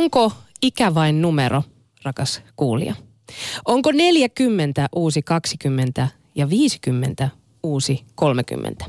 [0.00, 1.62] Onko ikä vain numero,
[2.02, 2.94] rakas kuulija?
[3.64, 7.28] Onko 40 uusi 20 ja 50
[7.62, 8.84] uusi 30?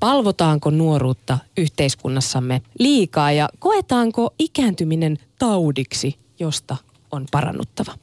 [0.00, 6.76] Palvotaanko nuoruutta yhteiskunnassamme liikaa ja koetaanko ikääntyminen taudiksi, josta
[7.10, 7.94] on parannuttava?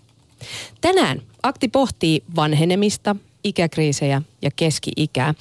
[0.81, 5.33] Tänään Akti pohtii vanhenemista, ikäkriisejä ja keski-ikää.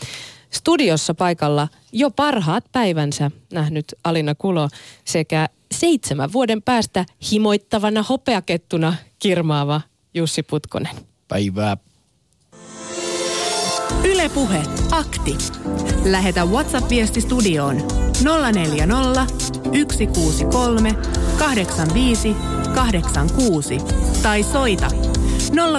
[0.50, 4.68] Studiossa paikalla jo parhaat päivänsä nähnyt Alina Kulo
[5.04, 9.80] sekä seitsemän vuoden päästä himoittavana hopeakettuna kirmaava
[10.14, 10.96] Jussi Putkonen.
[11.28, 11.76] Päivää.
[14.04, 15.36] Ylepuhe akti.
[16.04, 17.76] Lähetä WhatsApp-viesti studioon
[18.52, 19.26] 040
[19.92, 20.94] 163
[21.38, 22.36] 85
[22.74, 23.78] 86
[24.22, 24.88] tai soita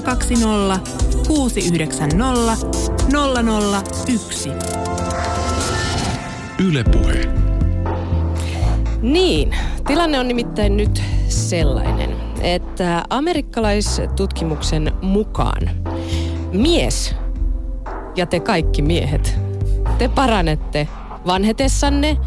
[0.04, 0.80] 020
[1.28, 2.58] 690
[4.08, 4.50] 001.
[6.60, 7.57] Ylepuhe.
[9.02, 9.56] Niin,
[9.88, 15.70] tilanne on nimittäin nyt sellainen, että amerikkalaistutkimuksen mukaan
[16.52, 17.16] mies
[18.16, 19.40] ja te kaikki miehet,
[19.98, 20.88] te paranette
[21.28, 22.18] vanhetessanne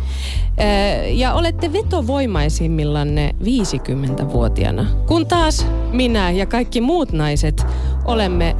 [1.12, 4.87] ja olette vetovoimaisimmillanne 50-vuotiaana.
[5.07, 7.67] Kun taas minä ja kaikki muut naiset
[8.05, 8.57] olemme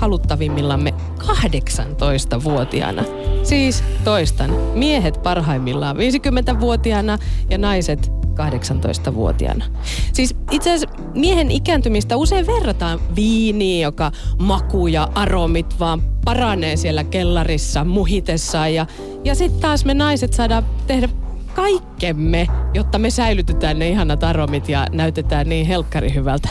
[0.00, 3.04] haluttavimmillamme 18-vuotiaana.
[3.42, 7.18] Siis toistan, miehet parhaimmillaan 50-vuotiaana
[7.50, 9.64] ja naiset 18-vuotiaana.
[10.12, 17.04] Siis itse asiassa miehen ikääntymistä usein verrataan viiniin, joka maku ja aromit vaan paranee siellä
[17.04, 18.74] kellarissa muhitessaan.
[18.74, 18.86] Ja,
[19.24, 21.08] ja sitten taas me naiset saadaan tehdä
[21.54, 26.48] kaikkemme, jotta me säilytetään ne ihanat aromit ja näytetään niin helkkari hyvältä.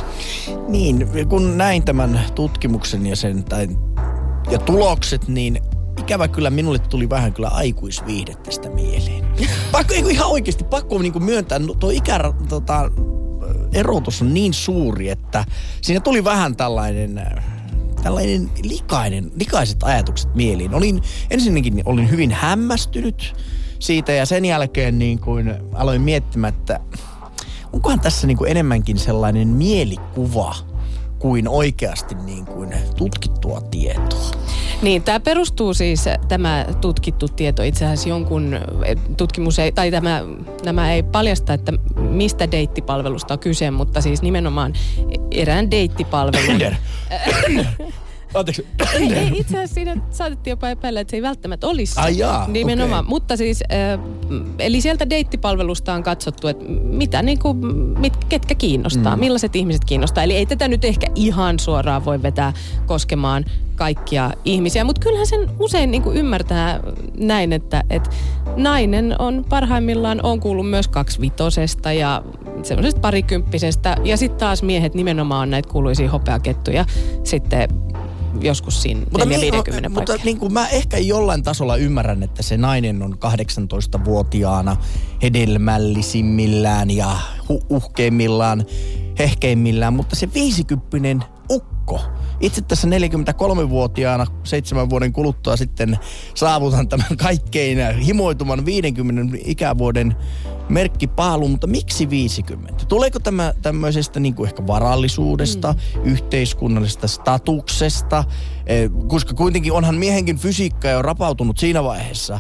[0.68, 3.68] Niin, kun näin tämän tutkimuksen ja sen tai,
[4.52, 5.60] ja tulokset, niin
[6.00, 9.26] ikävä kyllä minulle tuli vähän kyllä aikuisviihdettä tästä mieleen.
[9.72, 12.92] Pakko, ei, ihan oikeasti, pakko niin kuin myöntää, no, tuo ikä, tota,
[13.74, 15.46] erotus on niin suuri, että
[15.82, 17.22] siinä tuli vähän tällainen
[18.04, 20.74] tällainen likainen, likaiset ajatukset mieliin.
[20.74, 23.36] Olin, ensinnäkin olin hyvin hämmästynyt
[23.80, 26.80] siitä ja sen jälkeen niin kuin aloin miettimään, että
[27.74, 30.56] onkohan tässä niin kuin enemmänkin sellainen mielikuva
[31.20, 34.32] kuin oikeasti niin kuin tutkittua tietoa.
[34.82, 38.54] Niin, tämä perustuu siis, tämä tutkittu tieto itse asiassa jonkun
[38.86, 40.24] eh, tutkimus, ei, tai tämä,
[40.66, 44.74] nämä ei paljasta, että mistä deittipalvelusta on kyse, mutta siis nimenomaan
[45.32, 46.62] erään deittipalvelun.
[48.34, 48.68] Anteeksi.
[48.94, 52.48] Ei, ei, itse asiassa siinä saatettiin jopa epäillä, että se ei välttämättä olisi Ai jaa,
[52.48, 53.00] Nimenomaan.
[53.00, 53.10] okay.
[53.10, 54.00] Mutta siis, äh,
[54.60, 57.58] eli sieltä deittipalvelusta on katsottu, että mitä niin kuin,
[58.00, 59.20] mit, ketkä kiinnostaa, mm.
[59.20, 60.24] millaiset ihmiset kiinnostaa.
[60.24, 62.54] Eli ei tätä nyt ehkä ihan suoraan voi vetää
[62.86, 63.46] koskemaan
[63.76, 66.80] kaikkia ihmisiä, mutta kyllähän sen usein niin kuin ymmärtää
[67.18, 68.10] näin, että, että
[68.56, 72.24] nainen on parhaimmillaan, on kuullut myös kaksivitosesta ja
[72.64, 73.98] semmoisesta parikymppisestä.
[74.04, 76.86] Ja sitten taas miehet nimenomaan on näitä kuuluisia hopeakettuja
[77.24, 77.70] sitten
[78.42, 82.58] joskus siinä mutta, 450 niin, mutta niin kuin mä ehkä jollain tasolla ymmärrän, että se
[82.58, 84.78] nainen on 18-vuotiaana
[85.22, 88.66] hedelmällisimmillään ja hu- uhkeimmillaan,
[89.20, 92.02] hehkeimmillään, mutta se 50 ukko,
[92.40, 95.98] itse tässä 43-vuotiaana seitsemän vuoden kuluttua sitten
[96.36, 100.16] saavutan tämän kaikkein himoituman 50 ikävuoden
[100.70, 102.86] merkkipaalu, mutta miksi 50?
[102.86, 106.04] Tuleeko tämä tämmöisestä niin kuin ehkä varallisuudesta, mm.
[106.04, 108.24] yhteiskunnallisesta statuksesta,
[109.08, 112.40] koska kuitenkin onhan miehenkin fysiikka jo rapautunut siinä vaiheessa.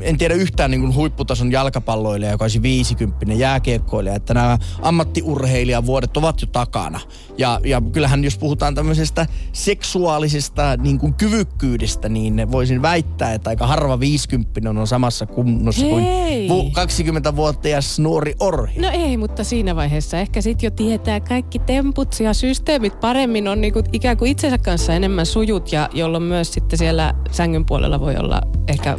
[0.00, 6.40] En tiedä yhtään niin kuin huipputason jalkapalloilija, joka olisi 50 jääkiekkoilija, että nämä ammattiurheilijavuodet ovat
[6.40, 7.00] jo takana.
[7.38, 13.66] Ja, ja kyllähän jos puhutaan tämmöisestä seksuaalisesta niin kuin kyvykkyydestä, niin voisin väittää, että aika
[13.66, 16.04] harva 50 on samassa kunnossa kuin
[16.72, 18.80] 20-vuotias nuori orhi.
[18.80, 23.60] No ei, mutta siinä vaiheessa ehkä sitten jo tietää kaikki temput ja systeemit paremmin on
[23.60, 28.16] niinku ikään kuin itsensä kanssa enemmän sujut ja jolloin myös sitten siellä sängyn puolella voi
[28.16, 28.96] olla ehkä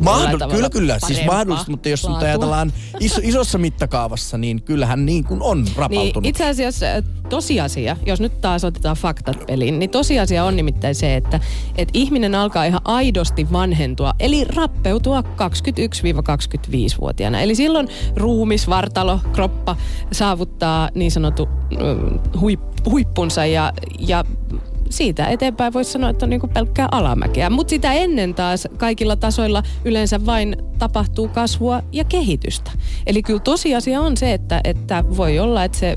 [0.00, 0.98] Mahdoll- kyllä, kyllä.
[1.06, 6.22] Siis mahdollista, mutta jos nyt ajatellaan iso, isossa mittakaavassa, niin kyllähän niin kuin on rapautunut.
[6.22, 6.86] Niin, itse asiassa
[7.28, 11.40] tosiasia, jos nyt taas otetaan faktat peliin, niin tosiasia on nimittäin se, että,
[11.76, 17.40] että ihminen alkaa ihan aidosti vanhentua, eli rappeutua 21-25-vuotiaana.
[17.40, 19.76] Eli silloin ruumis, vartalo, kroppa
[20.12, 21.48] saavuttaa niin sanottu
[22.40, 22.60] huip,
[22.90, 24.24] huippunsa ja, ja
[24.90, 27.50] siitä eteenpäin voisi sanoa, että on niin kuin pelkkää alamäkeä.
[27.50, 32.70] Mutta sitä ennen taas kaikilla tasoilla yleensä vain tapahtuu kasvua ja kehitystä.
[33.06, 35.96] Eli kyllä tosiasia on se, että, että voi olla, että se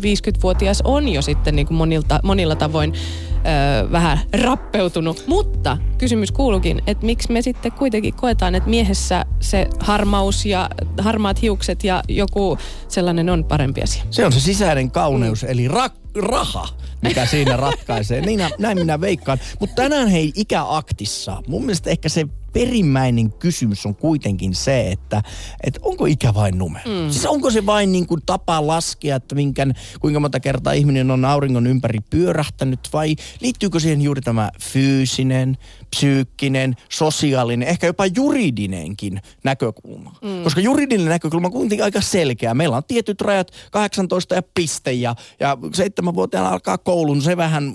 [0.00, 5.24] 50-vuotias on jo sitten niin kuin monilta, monilla tavoin ö, vähän rappeutunut.
[5.26, 11.42] Mutta kysymys kuuluukin, että miksi me sitten kuitenkin koetaan, että miehessä se harmaus ja harmaat
[11.42, 12.58] hiukset ja joku
[12.88, 14.04] sellainen on parempi asia.
[14.10, 15.48] Se on se sisäinen kauneus, mm.
[15.48, 16.68] eli ra- raha,
[17.02, 18.20] mikä siinä ratkaisee.
[18.20, 19.38] Niin, näin minä veikkaan.
[19.60, 25.22] Mutta tänään hei ikäaktissa, mun mielestä ehkä se perimmäinen kysymys on kuitenkin se, että,
[25.64, 26.90] että onko ikä vain numero?
[26.90, 27.10] Mm.
[27.10, 31.24] Siis onko se vain niin kuin tapa laskea, että minkän, kuinka monta kertaa ihminen on
[31.24, 35.58] auringon ympäri pyörähtänyt vai liittyykö siihen juuri tämä fyysinen,
[35.96, 40.16] psyykkinen, sosiaalinen, ehkä jopa juridinenkin näkökulma.
[40.22, 40.42] Mm.
[40.44, 42.54] Koska juridinen näkökulma on kuitenkin aika selkeä.
[42.54, 47.22] Meillä on tietyt rajat, 18 ja piste ja, ja 7-vuotiaana alkaa koulun.
[47.22, 47.72] Se vähän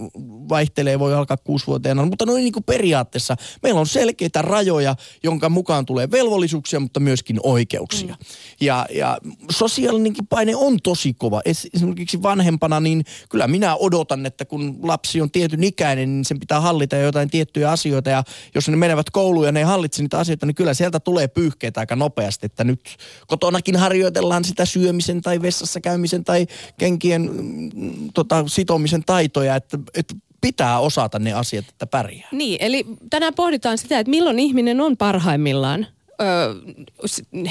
[0.49, 5.85] vaihtelee, voi alkaa 6-vuotiaana, mutta noin niin kuin periaatteessa meillä on selkeitä rajoja, jonka mukaan
[5.85, 8.13] tulee velvollisuuksia, mutta myöskin oikeuksia.
[8.13, 8.25] Mm.
[8.61, 9.17] Ja, ja
[9.51, 11.41] sosiaalinenkin paine on tosi kova.
[11.73, 16.59] Esimerkiksi vanhempana, niin kyllä minä odotan, että kun lapsi on tietyn ikäinen, niin sen pitää
[16.59, 18.23] hallita jotain tiettyjä asioita asioita ja
[18.55, 21.79] jos ne menevät kouluun ja ne ei hallitse niitä asioita, niin kyllä sieltä tulee pyyhkeitä
[21.79, 22.79] aika nopeasti, että nyt
[23.27, 26.47] kotonakin harjoitellaan sitä syömisen tai vessassa käymisen tai
[26.77, 32.29] kenkien mm, tota, sitomisen taitoja, että, että pitää osata ne asiat, että pärjää.
[32.31, 35.87] Niin, eli tänään pohditaan sitä, että milloin ihminen on parhaimmillaan
[36.21, 36.53] öö,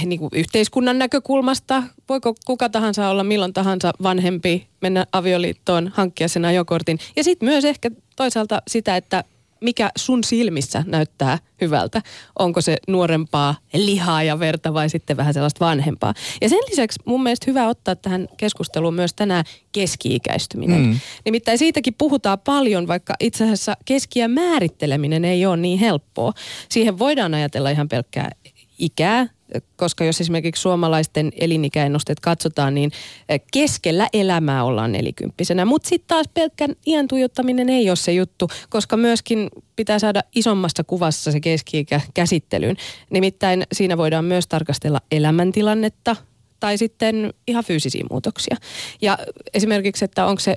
[0.07, 1.83] niin kuin yhteiskunnan näkökulmasta.
[2.09, 6.99] Voiko kuka tahansa olla milloin tahansa vanhempi, mennä avioliittoon, hankkia sen ajokortin.
[7.17, 9.25] Ja sitten myös ehkä toisaalta sitä, että
[9.61, 12.03] mikä sun silmissä näyttää hyvältä.
[12.39, 16.15] Onko se nuorempaa lihaa ja verta vai sitten vähän sellaista vanhempaa.
[16.43, 20.81] Ja sen lisäksi mun mielestä hyvä ottaa tähän keskusteluun myös tänään keski-ikäistyminen.
[20.81, 21.01] Mm.
[21.25, 26.33] Nimittäin siitäkin puhutaan paljon, vaikka itse asiassa keskiä määritteleminen ei ole niin helppoa.
[26.69, 28.31] Siihen voidaan ajatella ihan pelkkää
[28.79, 29.27] ikää,
[29.76, 32.91] koska jos esimerkiksi suomalaisten elinikäennusteet katsotaan, niin
[33.29, 35.64] eh, keskellä elämää ollaan nelikymppisenä.
[35.64, 40.85] Mutta sitten taas pelkkän iän tuijottaminen ei ole se juttu, koska myöskin pitää saada isommassa
[40.85, 42.76] kuvassa se keski-ikä käsittelyyn.
[43.11, 46.17] Nimittäin siinä voidaan myös tarkastella elämäntilannetta
[46.61, 48.56] tai sitten ihan fyysisiä muutoksia.
[49.02, 49.19] Ja
[49.55, 50.56] esimerkiksi, että onko se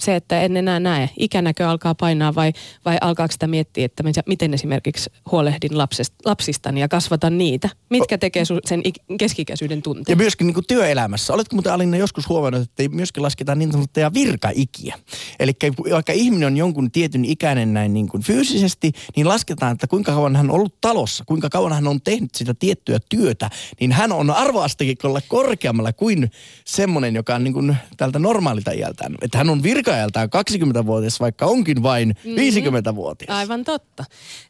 [0.00, 2.52] se, että en enää näe, ikänäkö alkaa painaa vai,
[2.84, 7.68] vai alkaako sitä miettiä, että miten esimerkiksi huolehdin lapsista, lapsistani ja kasvatan niitä?
[7.90, 8.82] Mitkä tekee sen
[9.18, 10.12] keskikäisyyden tunteen?
[10.12, 11.32] Ja myöskin niin kuin työelämässä.
[11.32, 14.98] Oletko muuten Alinna joskus huomannut, että myöskin lasketaan niin sanottuja virkaikiä?
[15.40, 15.52] Eli
[15.90, 20.36] vaikka ihminen on jonkun tietyn ikäinen näin niin kuin fyysisesti, niin lasketaan, että kuinka kauan
[20.36, 23.50] hän on ollut talossa, kuinka kauan hän on tehnyt sitä tiettyä työtä,
[23.80, 26.30] niin hän on arvoasteikolla korkeammalla kuin
[26.64, 29.14] semmoinen, joka on niin kuin tältä normaalilta iältään.
[29.22, 30.28] Että hän on virka virkailtaan
[30.82, 32.90] 20-vuotias, vaikka onkin vain mm-hmm.
[32.90, 33.36] 50-vuotias.
[33.36, 34.04] Aivan totta.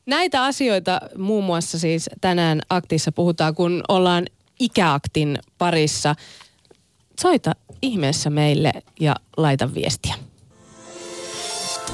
[0.06, 4.26] Näitä asioita muun muassa siis tänään aktissa puhutaan, kun ollaan
[4.60, 6.14] ikäaktin parissa.
[7.20, 7.52] Soita
[7.82, 10.14] ihmeessä meille ja laita viestiä.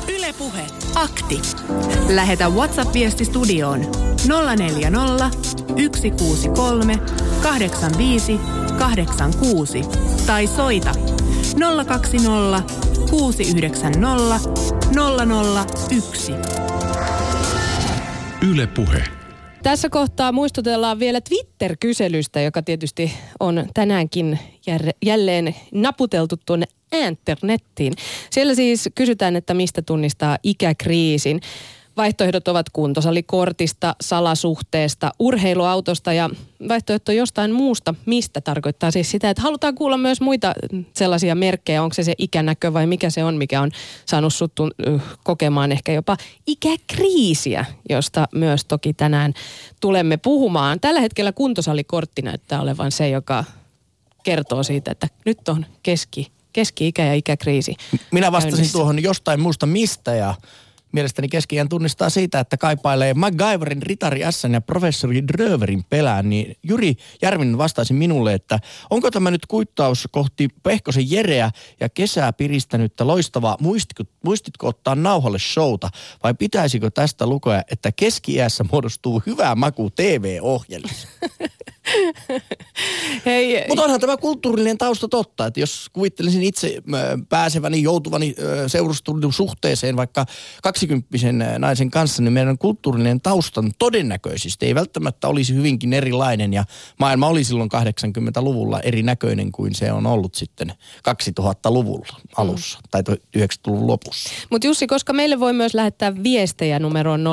[0.08, 0.62] Ylepuhe
[0.94, 1.40] Akti.
[2.08, 3.80] Lähetä WhatsApp-viesti studioon
[4.56, 5.30] 040
[5.96, 6.98] 163
[7.42, 8.40] 85
[8.78, 9.82] 86
[10.26, 10.92] tai soita
[11.86, 14.40] 020 690
[15.90, 16.32] 001.
[18.50, 19.04] Yle Puhe.
[19.62, 24.38] Tässä kohtaa muistutellaan vielä Twitter-kyselystä, joka tietysti on tänäänkin
[25.06, 27.92] jälleen naputeltu tuonne internettiin.
[28.30, 31.40] Siellä siis kysytään, että mistä tunnistaa ikäkriisin.
[32.00, 36.30] Vaihtoehdot ovat kuntosalikortista, salasuhteesta, urheiluautosta ja
[36.68, 37.94] vaihtoehto jostain muusta.
[38.06, 40.52] Mistä tarkoittaa siis sitä, että halutaan kuulla myös muita
[40.92, 41.82] sellaisia merkkejä.
[41.82, 43.70] Onko se se ikänäkö vai mikä se on, mikä on
[44.06, 44.52] saanut sut
[45.24, 49.34] kokemaan ehkä jopa ikäkriisiä, josta myös toki tänään
[49.80, 50.80] tulemme puhumaan.
[50.80, 53.44] Tällä hetkellä kuntosalikortti näyttää olevan se, joka
[54.22, 57.74] kertoo siitä, että nyt on keski, keski-ikä ja ikäkriisi.
[58.10, 58.78] Minä vastasin käynnissä.
[58.78, 60.34] tuohon jostain muusta mistä ja
[60.92, 66.94] Mielestäni keskiään tunnistaa siitä, että kaipailee MacGyverin, Ritari S ja professori Dröverin pelään, niin Juri
[67.22, 68.58] Järvinen vastaisi minulle, että
[68.90, 75.38] onko tämä nyt kuittaus kohti Pehkosen Jereä ja kesää piristänyttä loistavaa, muistitko, muistitko ottaa nauhalle
[75.38, 75.90] showta
[76.22, 78.36] vai pitäisikö tästä lukea, että keski
[78.72, 81.08] muodostuu hyvää maku TV-ohjelmissa?
[83.26, 83.64] Hei.
[83.68, 86.82] Mutta onhan tämä kulttuurillinen tausta totta, että jos kuvittelisin itse
[87.28, 88.34] pääseväni, joutuvani
[88.66, 90.26] seurustelun suhteeseen vaikka
[90.62, 96.64] kaksikymppisen naisen kanssa, niin meidän kulttuurillinen taustan todennäköisesti ei välttämättä olisi hyvinkin erilainen ja
[96.98, 100.72] maailma oli silloin 80-luvulla erinäköinen kuin se on ollut sitten
[101.40, 102.82] 2000-luvulla alussa mm.
[102.90, 103.02] tai
[103.38, 104.30] 90-luvun lopussa.
[104.50, 107.30] Mutta Jussi, koska meille voi myös lähettää viestejä numeroon 0401638586,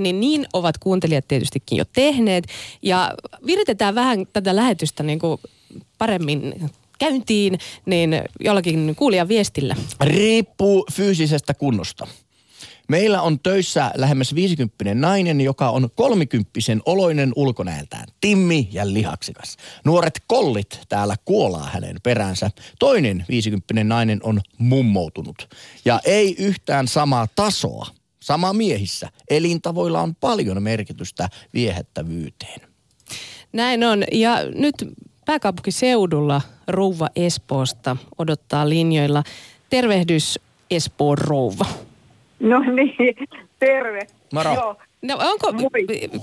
[0.00, 2.44] niin niin ovat useat kuuntelijat tietystikin jo tehneet.
[2.82, 3.14] Ja
[3.46, 5.40] viritetään vähän tätä lähetystä niin kuin
[5.98, 9.76] paremmin käyntiin, niin jollakin kuulijan viestillä.
[10.00, 12.06] Riippuu fyysisestä kunnosta.
[12.88, 18.06] Meillä on töissä lähemmäs 50 nainen, joka on kolmikymppisen oloinen ulkonäöltään.
[18.20, 19.56] Timmi ja lihaksikas.
[19.84, 22.50] Nuoret kollit täällä kuolaa hänen peränsä.
[22.78, 25.48] Toinen 50 nainen on mummoutunut.
[25.84, 27.97] Ja ei yhtään samaa tasoa.
[28.28, 29.08] Sama miehissä.
[29.30, 32.60] Elintavoilla on paljon merkitystä viehättävyyteen.
[33.52, 34.04] Näin on.
[34.12, 34.74] Ja nyt
[35.26, 39.22] pääkaupunkiseudulla rouva Espoosta odottaa linjoilla.
[39.70, 41.64] Tervehdys Espoon rouva.
[42.40, 43.16] No niin,
[43.58, 44.06] terve.
[44.32, 44.54] Moro.
[44.54, 44.76] Joo.
[45.02, 45.52] No onko,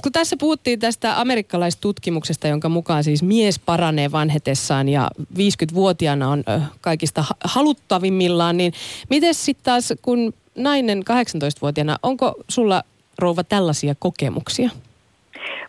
[0.04, 6.44] kun tässä puhuttiin tästä amerikkalaistutkimuksesta, jonka mukaan siis mies paranee vanhetessaan ja 50-vuotiaana on
[6.82, 8.74] kaikista ha- haluttavimmillaan, niin
[9.10, 12.84] miten sitten taas kun nainen 18-vuotiaana, onko sulla
[13.20, 14.70] rouva tällaisia kokemuksia?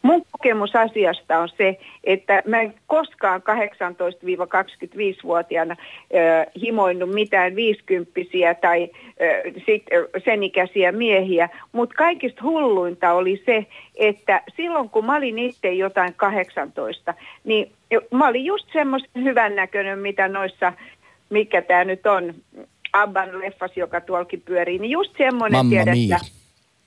[0.02, 5.84] Mun kokemus asiasta on se, että mä en koskaan 18-25-vuotiaana ö,
[6.60, 8.90] himoinnut mitään viisikymppisiä tai
[9.20, 9.82] ö, sit,
[10.24, 13.66] sen ikäisiä miehiä, mutta kaikista hulluinta oli se,
[13.96, 17.14] että silloin kun mä olin itse jotain 18,
[17.44, 17.72] niin
[18.10, 20.72] mä olin just semmoisen hyvännäköinen, mitä noissa,
[21.30, 22.34] mikä tämä nyt on,
[23.02, 26.18] Abban leffas, joka tuolkin pyörii, niin just semmoinen, Mamma tiedät, mia.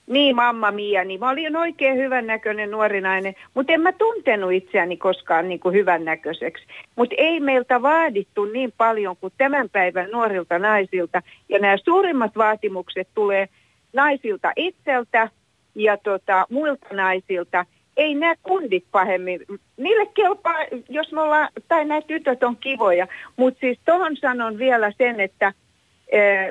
[0.08, 4.98] niin, mamma Mia, niin mä olin oikein hyvännäköinen nuori nainen, mutta en mä tuntenut itseäni
[4.98, 6.66] koskaan niin kuin hyvännäköiseksi.
[6.96, 11.22] Mutta ei meiltä vaadittu niin paljon kuin tämän päivän nuorilta naisilta.
[11.50, 13.50] Ja nämä suurimmat vaatimukset tulee
[13.94, 15.30] naisilta itseltä
[15.75, 17.66] ja tota, muilta naisilta.
[17.98, 19.39] Ei nämä kundit pahemmin.
[19.78, 20.56] Niille kelpaa,
[20.89, 23.08] jos me ollaan, tai nämä tytöt on kivoja.
[23.38, 25.54] Mutta siis tuohon sanon vielä sen, että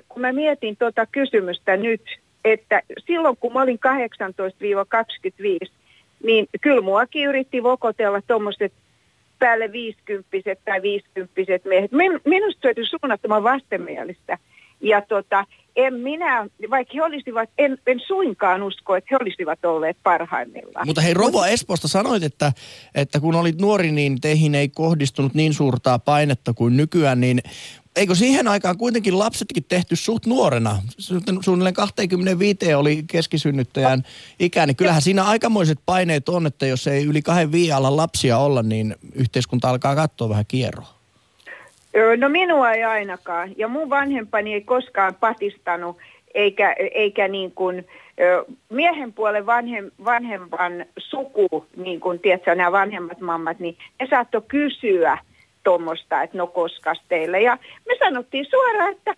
[0.09, 2.03] kun mä mietin tuota kysymystä nyt,
[2.45, 3.79] että silloin kun mä olin
[5.67, 5.71] 18-25,
[6.25, 8.73] niin kyllä muakin yritti vokotella tuommoiset
[9.39, 10.31] päälle 50
[10.65, 11.93] tai 50 miehet.
[11.93, 14.39] Min, minusta se oli suunnattoman vastenmielistä.
[14.81, 15.45] Ja tota,
[15.79, 20.87] en minä, vaikka he olisivat, en, en suinkaan usko, että he olisivat olleet parhaimmillaan.
[20.87, 22.53] Mutta hei, Rouva Espoosta sanoit, että,
[22.95, 27.41] että kun olit nuori, niin teihin ei kohdistunut niin suurtaa painetta kuin nykyään, niin
[27.97, 30.83] eikö siihen aikaan kuitenkin lapsetkin tehty suht nuorena?
[31.01, 34.03] Su- Suunnilleen 25 oli keskisynnyttäjän
[34.41, 38.63] ikä, niin kyllähän siinä aikamoiset paineet on, että jos ei yli kahden viialla lapsia olla,
[38.63, 40.98] niin yhteiskunta alkaa katsoa vähän kierroa.
[42.17, 43.51] No minua ei ainakaan.
[43.57, 45.97] Ja mun vanhempani ei koskaan patistanut,
[46.35, 47.87] eikä, eikä niin kuin,
[48.69, 55.19] miehen puolen vanhem, vanhempan suku, niin kuin tiedätkö, nämä vanhemmat mammat, niin ne saattoi kysyä
[55.65, 57.41] tuommoista, että no koskas teille.
[57.41, 59.15] Ja me sanottiin suoraan, että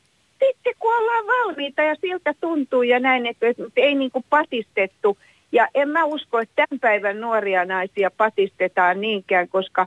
[0.47, 5.19] sitten kun ollaan valmiita ja siltä tuntuu ja näin, että, että ei niin kuin patistettu.
[5.53, 9.87] Ja en mä usko, että tämän päivän nuoria naisia patistetaan niinkään, koska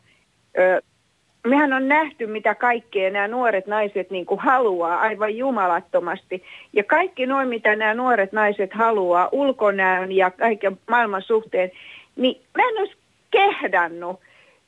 [1.48, 6.44] mehän on nähty, mitä kaikkea nämä nuoret naiset niin kuin haluaa aivan jumalattomasti.
[6.74, 11.72] Ja kaikki noin, mitä nämä nuoret naiset haluaa, ulkonäön ja kaiken maailman suhteen,
[12.16, 12.98] niin mä en olisi
[13.32, 14.20] kehdannut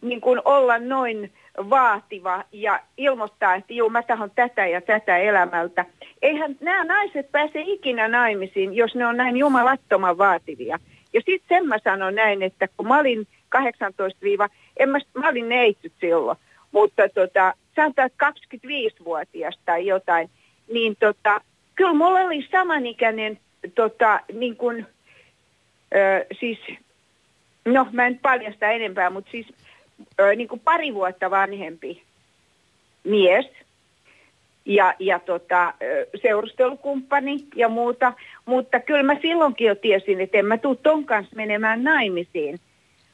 [0.02, 1.32] niin kuin olla noin
[1.70, 5.86] vaativa ja ilmoittaa, että juu, mä tahon tätä ja tätä elämältä.
[6.22, 10.80] Eihän nämä naiset pääse ikinä naimisiin, jos ne on näin jumalattoman vaativia.
[11.14, 14.20] Ja sitten sen mä sanon näin, että kun mä olin 18
[14.78, 16.38] en mä, mä olin neitsyt silloin,
[16.76, 20.30] mutta tota, sanotaan, että 25-vuotias tai jotain,
[20.74, 21.42] niin tota,
[21.76, 23.40] kyllä mulla oli samanikäinen,
[23.76, 24.86] tota, niin kuin,
[25.96, 26.60] ö, siis,
[27.66, 29.48] no mä en paljasta enempää, mutta siis
[30.20, 32.04] ö, niin kuin pari vuotta vanhempi
[33.04, 33.46] mies
[34.66, 35.74] ja, ja tota,
[36.22, 38.14] seurustelukumppani ja muuta,
[38.46, 42.60] mutta kyllä mä silloinkin jo tiesin, että en mä tuu ton kanssa menemään naimisiin.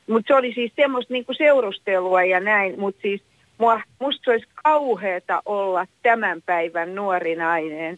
[0.08, 3.22] Mutta se oli siis semmoista niinku seurustelua ja näin, mutta siis
[3.62, 7.98] mua, musta olisi kauheata olla tämän päivän nuori nainen.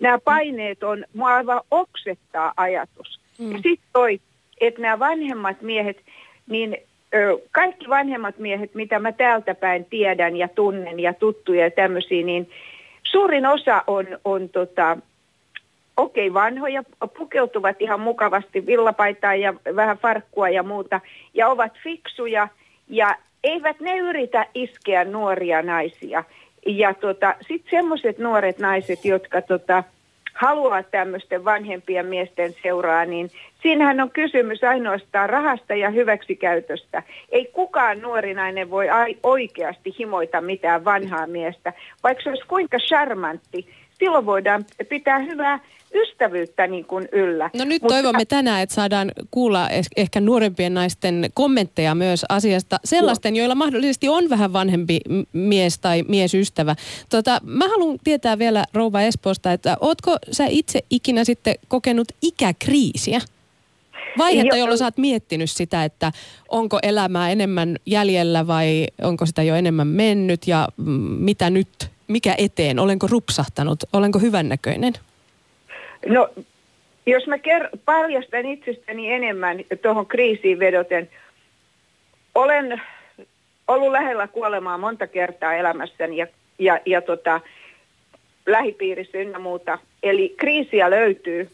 [0.00, 3.20] Nämä paineet on, mua aivan oksettaa ajatus.
[3.38, 3.52] Mm.
[3.52, 4.20] Ja sitten toi,
[4.60, 5.96] että nämä vanhemmat miehet,
[6.46, 6.76] niin
[7.14, 12.24] ö, kaikki vanhemmat miehet, mitä mä täältä päin tiedän ja tunnen ja tuttuja ja tämmöisiä,
[12.24, 12.50] niin
[13.02, 14.96] suurin osa on, on tota,
[15.96, 16.82] okei okay, vanhoja,
[17.18, 21.00] pukeutuvat ihan mukavasti villapaitaan ja vähän farkkua ja muuta,
[21.34, 22.48] ja ovat fiksuja,
[22.88, 26.24] ja eivät ne yritä iskeä nuoria naisia.
[26.66, 29.84] Ja tota, sitten semmoiset nuoret naiset, jotka tota,
[30.34, 33.30] haluaa tämmöisten vanhempien miesten seuraa, niin
[33.62, 37.02] siinähän on kysymys ainoastaan rahasta ja hyväksikäytöstä.
[37.28, 38.86] Ei kukaan nuori nainen voi
[39.22, 43.66] oikeasti himoita mitään vanhaa miestä, vaikka se olisi kuinka charmantti.
[43.98, 45.58] silloin voidaan pitää hyvää
[45.94, 47.50] ystävyyttä niin kuin yllä.
[47.58, 47.94] No nyt Mutta...
[47.94, 52.80] toivomme tänään, että saadaan kuulla ehkä nuorempien naisten kommentteja myös asiasta.
[52.84, 55.00] Sellaisten, joilla mahdollisesti on vähän vanhempi
[55.32, 56.76] mies tai miesystävä.
[57.08, 63.20] Tota, mä haluan tietää vielä Rouva Espoosta, että ootko sä itse ikinä sitten kokenut ikäkriisiä?
[64.18, 66.12] Vaihetta, jolloin sä oot miettinyt sitä, että
[66.48, 70.68] onko elämää enemmän jäljellä vai onko sitä jo enemmän mennyt ja
[71.18, 71.68] mitä nyt,
[72.08, 74.92] mikä eteen, olenko rupsahtanut, olenko hyvännäköinen?
[76.06, 76.28] No,
[77.06, 81.10] jos mä ker- paljastan itsestäni enemmän tuohon kriisiin vedoten,
[82.34, 82.82] olen
[83.68, 86.26] ollut lähellä kuolemaa monta kertaa elämässäni ja,
[86.58, 87.40] ja, ja tota,
[88.46, 89.78] lähipiirissä ynnä muuta.
[90.02, 91.50] Eli kriisiä löytyy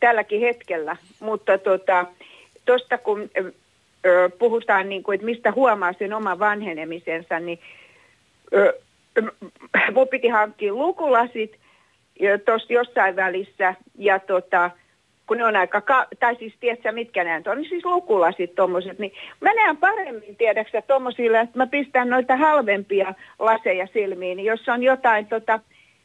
[0.00, 2.06] tälläkin hetkellä, mutta tuosta
[2.64, 3.30] tota, kun
[4.06, 7.58] ö, puhutaan, niin kuin, että mistä huomaa sen oman vanhenemisensa, niin
[8.54, 8.80] ö,
[9.94, 11.58] mun piti hankkia lukulasit
[12.44, 14.70] tuossa jossain välissä ja tota,
[15.26, 18.98] kun ne on aika, ka- tai siis tiedätkö mitkä nämä on, niin siis lukulasit tuommoiset,
[18.98, 24.68] niin mä näen paremmin, tiedäksä, tuommoisilla, että mä pistän noita halvempia laseja silmiin, niin jos
[24.68, 25.60] on jotain tota,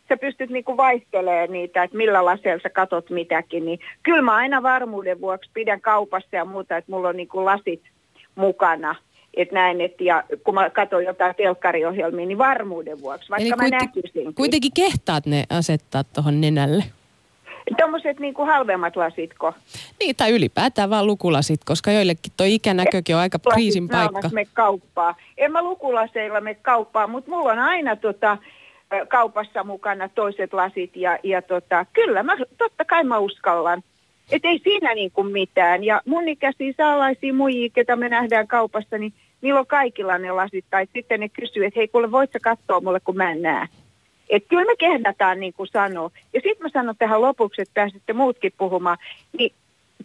[0.09, 4.63] sä pystyt niinku vaihtelemaan niitä, että millä laseilla sä katot mitäkin, niin kyllä mä aina
[4.63, 7.81] varmuuden vuoksi pidän kaupassa ja muuta, että mulla on niinku lasit
[8.35, 8.95] mukana.
[9.37, 13.63] Että näin, että ja kun mä katson jotain telkkariohjelmia, niin varmuuden vuoksi, vaikka Eli mä
[13.63, 14.35] kuiten, näkisin.
[14.35, 16.83] Kuitenkin kehtaat ne asettaa tuohon nenälle.
[17.77, 19.53] Tuommoiset niin kuin halvemmat lasitko?
[19.99, 24.29] Niin, tai ylipäätään vaan lukulasit, koska joillekin tuo ikänäkökin on aika kriisin paikka.
[24.31, 25.15] me kauppaa.
[25.37, 28.37] En mä lukulaseilla me kauppaa, mutta mulla on aina tota,
[29.07, 33.83] kaupassa mukana toiset lasit ja, ja tota, kyllä mä, totta kai mä uskallan.
[34.31, 35.83] Että ei siinä niin kuin mitään.
[35.83, 40.65] Ja mun ikäisiä saalaisia muijia, ketä me nähdään kaupassa, niin niillä on kaikilla ne lasit.
[40.69, 43.67] Tai sitten ne kysyy, että hei kuule voit sä katsoa mulle, kun mä en näe.
[44.29, 46.11] Että kyllä me kehdataan niin kuin sanoo.
[46.33, 48.97] Ja sitten mä sanon tähän lopuksi, että pääsette muutkin puhumaan.
[49.37, 49.53] Niin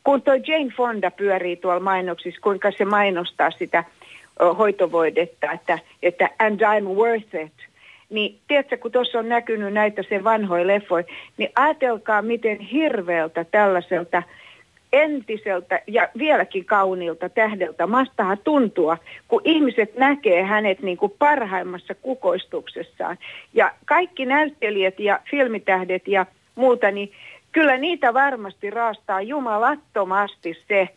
[0.04, 3.84] kun toi Jane Fonda pyörii tuolla mainoksissa, kuinka se mainostaa sitä
[4.58, 7.52] hoitovoidetta, että, että and I'm worth it–
[8.10, 11.04] niin tiedätkö, kun tuossa on näkynyt näitä se vanhoja leffoja,
[11.36, 14.22] niin ajatelkaa miten hirveältä tällaiselta
[14.92, 18.98] entiseltä ja vieläkin kauniilta tähdeltä mastaha tuntua,
[19.28, 23.18] kun ihmiset näkee hänet niin kuin parhaimmassa kukoistuksessaan.
[23.54, 27.12] Ja kaikki näyttelijät ja filmitähdet ja muuta, niin
[27.52, 30.88] kyllä niitä varmasti raastaa jumalattomasti se,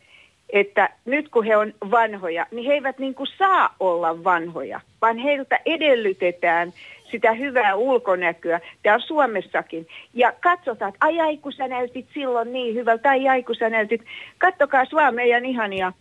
[0.49, 5.17] että nyt kun he on vanhoja, niin he eivät niin kuin saa olla vanhoja, vaan
[5.17, 6.73] heiltä edellytetään
[7.11, 9.87] sitä hyvää ulkonäköä täällä Suomessakin.
[10.13, 13.69] Ja katsotaan, että ai ai kun sä näytit silloin niin hyvältä, tai ai kun sä
[13.69, 14.01] näytit.
[14.37, 15.93] Kattokaa vaan meidän ihania,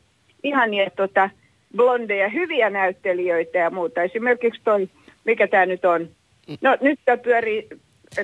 [0.43, 1.31] ihania tota,
[1.77, 4.03] blondeja, hyviä näyttelijöitä ja muuta.
[4.03, 4.89] Esimerkiksi toi,
[5.25, 6.09] mikä tämä nyt on.
[6.61, 7.69] No nyt tämä pyörii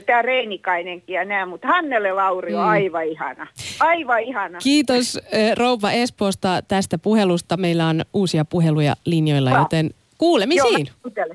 [0.06, 2.68] tämä Reinikainenkin ja nämä, mutta Hannele Lauri on mm.
[2.68, 3.46] aivan ihana.
[3.80, 4.58] Aivan ihana.
[4.62, 5.18] Kiitos
[5.56, 7.56] Rouva Espoosta tästä puhelusta.
[7.56, 10.88] Meillä on uusia puheluja linjoilla, joten kuulemisiin.
[11.04, 11.26] Joo.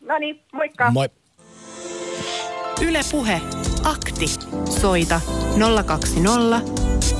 [0.00, 0.90] No niin, moikka.
[0.90, 1.08] Moi.
[2.80, 3.40] Yle Puhe.
[3.84, 4.26] Akti.
[4.80, 5.20] Soita
[5.86, 6.60] 020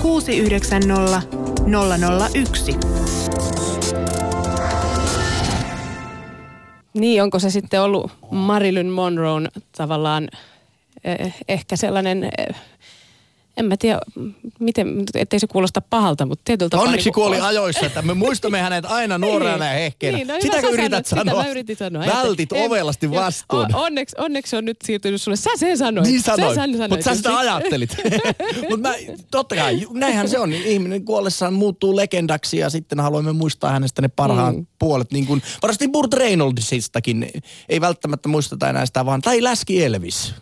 [0.03, 1.23] 690
[2.35, 2.77] 001.
[6.95, 10.29] Niin, onko se sitten ollut Marilyn Monroe tavallaan
[11.05, 12.57] eh, ehkä sellainen eh,
[13.61, 14.01] en mä tiedä,
[14.59, 16.85] miten, ettei se kuulosta pahalta, mutta tietyllä tapaa...
[16.85, 20.18] Onneksi niin kuoli kuoli ajoissa, että me muistamme hänet aina nuorena ja hehkeenä.
[20.18, 21.25] Niin, no Sitäkö yrität sanoa?
[21.25, 22.07] Sitä mä yritin sanoa.
[22.07, 23.64] Vältit en, ovelasti vastuun.
[23.64, 25.37] On, onneksi, onneksi on nyt siirtynyt sulle.
[25.37, 26.07] Sä sen sanoit.
[26.07, 27.96] Niin sanoin, mutta sä sitä ajattelit.
[28.70, 28.88] mutta
[29.31, 30.51] totta kai, näinhän se on.
[30.51, 34.66] Niin ihminen kuollessaan muuttuu legendaksi ja sitten haluamme muistaa hänestä ne parhaan mm.
[34.79, 35.12] puolet.
[35.12, 37.31] Niin kuin, varasti Burt Reynoldsistakin
[37.68, 39.20] ei välttämättä muisteta enää sitä vaan.
[39.20, 40.35] Tai Läski Elvis.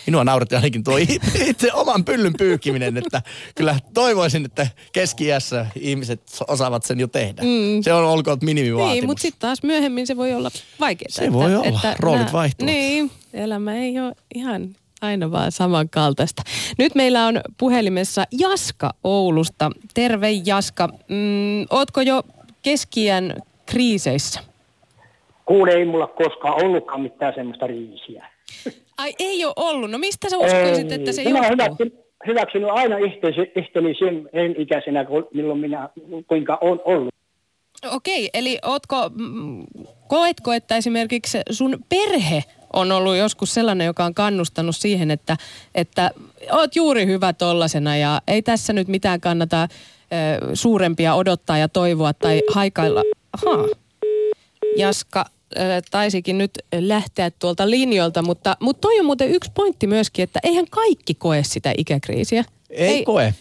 [0.06, 0.96] Minua nauratti ainakin tuo
[1.50, 3.22] itse oman pyllyn pyyhkiminen, että
[3.54, 5.24] kyllä toivoisin, että keski
[5.80, 7.42] ihmiset osaavat sen jo tehdä.
[7.42, 7.82] Mm.
[7.82, 8.94] Se on olkoon minimivaatimus.
[8.94, 11.10] Niin, mutta sitten taas myöhemmin se voi olla vaikeaa.
[11.10, 12.72] Se että, voi olla, että roolit nää, vaihtuvat.
[12.72, 16.42] Niin, elämä ei ole ihan Aina vaan samankaltaista.
[16.78, 19.70] Nyt meillä on puhelimessa Jaska Oulusta.
[19.94, 20.88] Terve Jaska.
[20.88, 22.22] Mm, ootko jo
[22.64, 23.34] keskiän
[23.66, 24.40] kriiseissä?
[25.44, 28.26] Kuule, ei mulla koskaan ollutkaan mitään semmoista riisiä.
[28.98, 29.90] Ai ei ole ollut.
[29.90, 31.56] No mistä sä uskoisit, että se minä johtuu?
[31.56, 31.92] hyväksyn,
[32.26, 32.96] hyväksynyt aina
[33.56, 35.88] ihteni sen ikäisenä, kun- milloin minä,
[36.26, 37.14] kuinka on ollut.
[37.92, 38.96] Okei, eli ootko,
[40.08, 45.36] koetko, että esimerkiksi sun perhe on ollut joskus sellainen, joka on kannustanut siihen, että,
[45.74, 46.10] että
[46.52, 49.68] oot juuri hyvä tollasena ja ei tässä nyt mitään kannata
[50.54, 53.02] suurempia odottaa ja toivoa tai haikailla.
[53.32, 53.66] Ahaa.
[54.76, 55.24] Jaska
[55.90, 56.50] taisikin nyt
[56.80, 61.42] lähteä tuolta linjoilta, mutta, mutta toi on muuten yksi pointti myöskin, että eihän kaikki koe
[61.42, 62.44] sitä ikäkriisiä.
[62.70, 63.34] Ei, ei koe.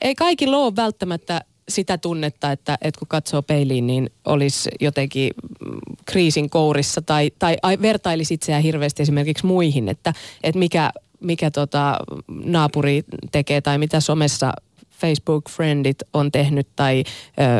[0.00, 5.30] Ei kaikilla ole välttämättä sitä tunnetta, että, että kun katsoo peiliin, niin olisi jotenkin
[5.64, 10.12] mm, kriisin kourissa tai, tai ai- vertailisi itseään hirveästi esimerkiksi muihin, että,
[10.42, 11.98] että mikä, mikä tota
[12.44, 14.52] naapuri tekee tai mitä somessa
[15.00, 17.04] Facebook-friendit on tehnyt tai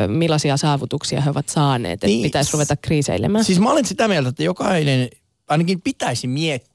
[0.03, 2.23] ö, millaisia saavutuksia he ovat saaneet, että Niin.
[2.23, 3.45] pitäisi ruveta kriiseilemään.
[3.45, 5.09] Siis mä olen sitä mieltä, että jokainen
[5.47, 6.66] ainakin pitäisi miettiä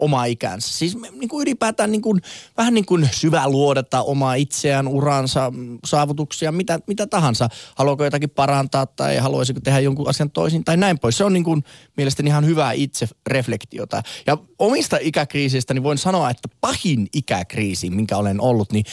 [0.00, 0.78] omaa ikänsä.
[0.78, 2.20] Siis niin kuin ylipäätään niin kuin,
[2.56, 5.52] vähän niin kuin syvä luodata omaa itseään, uransa,
[5.84, 7.48] saavutuksia, mitä, mitä tahansa.
[7.74, 11.18] Haluaako jotakin parantaa tai haluaisiko tehdä jonkun asian toisin tai näin pois.
[11.18, 11.64] Se on niin kuin
[11.96, 14.02] mielestäni ihan hyvää itsereflektiota.
[14.26, 18.84] Ja omista ikäkriiseistä niin voin sanoa, että pahin ikäkriisi, minkä olen ollut, niin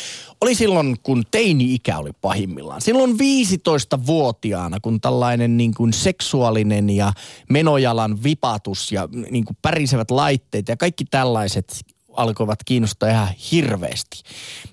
[0.42, 2.82] oli silloin, kun teini-ikä oli pahimmillaan.
[2.82, 7.14] Silloin 15-vuotiaana, kun tällainen niin kuin seksuaalinen ja
[7.50, 14.23] menojalan vipatus ja niin kuin pärisevät laitteet ja kaikki tällaiset alkoivat kiinnostaa ihan hirveästi.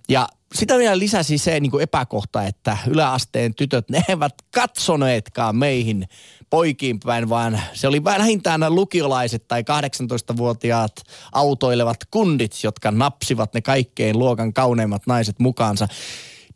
[0.08, 6.08] Ja sitä vielä lisäsi se niin kuin epäkohta, että yläasteen tytöt, ne eivät katsoneetkaan meihin
[6.50, 14.18] poikiin päin, vaan se oli vähintään lukiolaiset tai 18-vuotiaat autoilevat kundit, jotka napsivat ne kaikkein
[14.18, 15.88] luokan kauneimmat naiset mukaansa.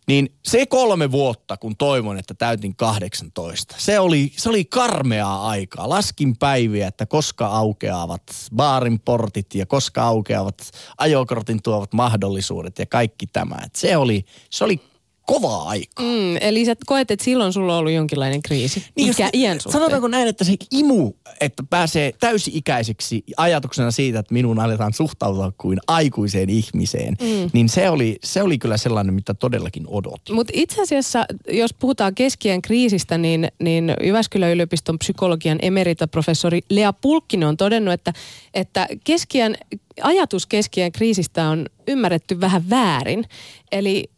[0.09, 5.89] Niin se kolme vuotta, kun toivon, että täytin 18, se oli, se oli karmeaa aikaa.
[5.89, 8.23] Laskin päiviä, että koska aukeavat
[8.57, 13.57] baarin portit ja koska aukeavat ajokortin tuovat mahdollisuudet ja kaikki tämä.
[13.65, 14.81] Et se, oli, se oli
[15.29, 16.05] kovaa aikaa.
[16.05, 19.61] Mm, eli sä koet, että silloin sulla on ollut jonkinlainen kriisi Niin Ikä, jos- iän
[19.61, 19.73] suhteen.
[19.73, 25.79] Sanotaanko näin, että se imu, että pääsee täysi-ikäiseksi ajatuksena siitä, että minun aletaan suhtautua kuin
[25.87, 27.51] aikuiseen ihmiseen, mm.
[27.53, 30.35] niin se oli, se oli kyllä sellainen, mitä todellakin odotin.
[30.35, 37.49] Mutta itse asiassa, jos puhutaan keskien kriisistä, niin, niin Jyväskylän yliopiston psykologian emeritaprofessori Lea Pulkkinen
[37.49, 38.13] on todennut, että,
[38.55, 39.59] että keskien,
[40.03, 43.25] ajatus keskien kriisistä on ymmärretty vähän väärin.
[43.73, 44.11] Eli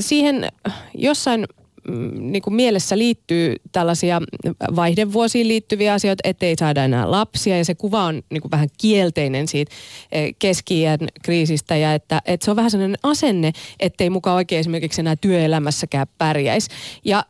[0.00, 0.48] siihen
[0.94, 1.46] jossain
[1.88, 4.20] mm, niin kuin mielessä liittyy tällaisia
[4.76, 9.48] vaihdevuosiin liittyviä asioita, ettei saada enää lapsia ja se kuva on niin kuin vähän kielteinen
[9.48, 9.72] siitä
[10.12, 10.82] eh, keski
[11.22, 16.06] kriisistä ja että, että se on vähän sellainen asenne, ettei mukaan oikein esimerkiksi enää työelämässäkään
[16.18, 16.70] pärjäisi.
[17.04, 17.24] Ja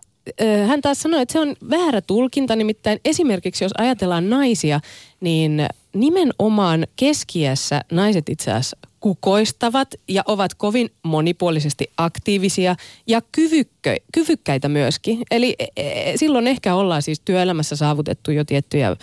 [0.66, 4.80] hän taas sanoi, että se on väärä tulkinta, nimittäin esimerkiksi jos ajatellaan naisia,
[5.20, 12.76] niin nimenomaan keskiässä naiset itse asiassa kukoistavat ja ovat kovin monipuolisesti aktiivisia
[13.06, 15.22] ja kyvykkö, kyvykkäitä myöskin.
[15.30, 18.96] Eli e, e, silloin ehkä ollaan siis työelämässä saavutettu jo tiettyjä ö,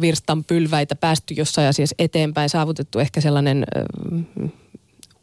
[0.00, 4.48] virstanpylväitä, päästy jossain asiassa eteenpäin, saavutettu ehkä sellainen ö,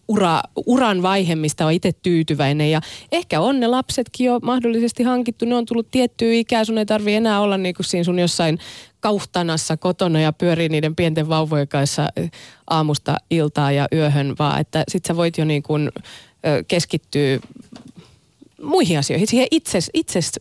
[0.08, 2.72] ura, uran vaihe, mistä on itse tyytyväinen.
[2.72, 6.86] Ja ehkä on ne lapsetkin jo mahdollisesti hankittu, ne on tullut tiettyä ikää, sun ei
[6.86, 8.60] tarvi enää olla niin kuin siinä sun jossain
[9.00, 12.10] kauhtanassa kotona ja pyörii niiden pienten vauvojen kanssa
[12.70, 15.92] aamusta iltaa ja yöhön, vaan että sit sä voit jo niin kuin
[16.68, 17.40] keskittyä
[18.62, 20.40] muihin asioihin, siihen itses, itses,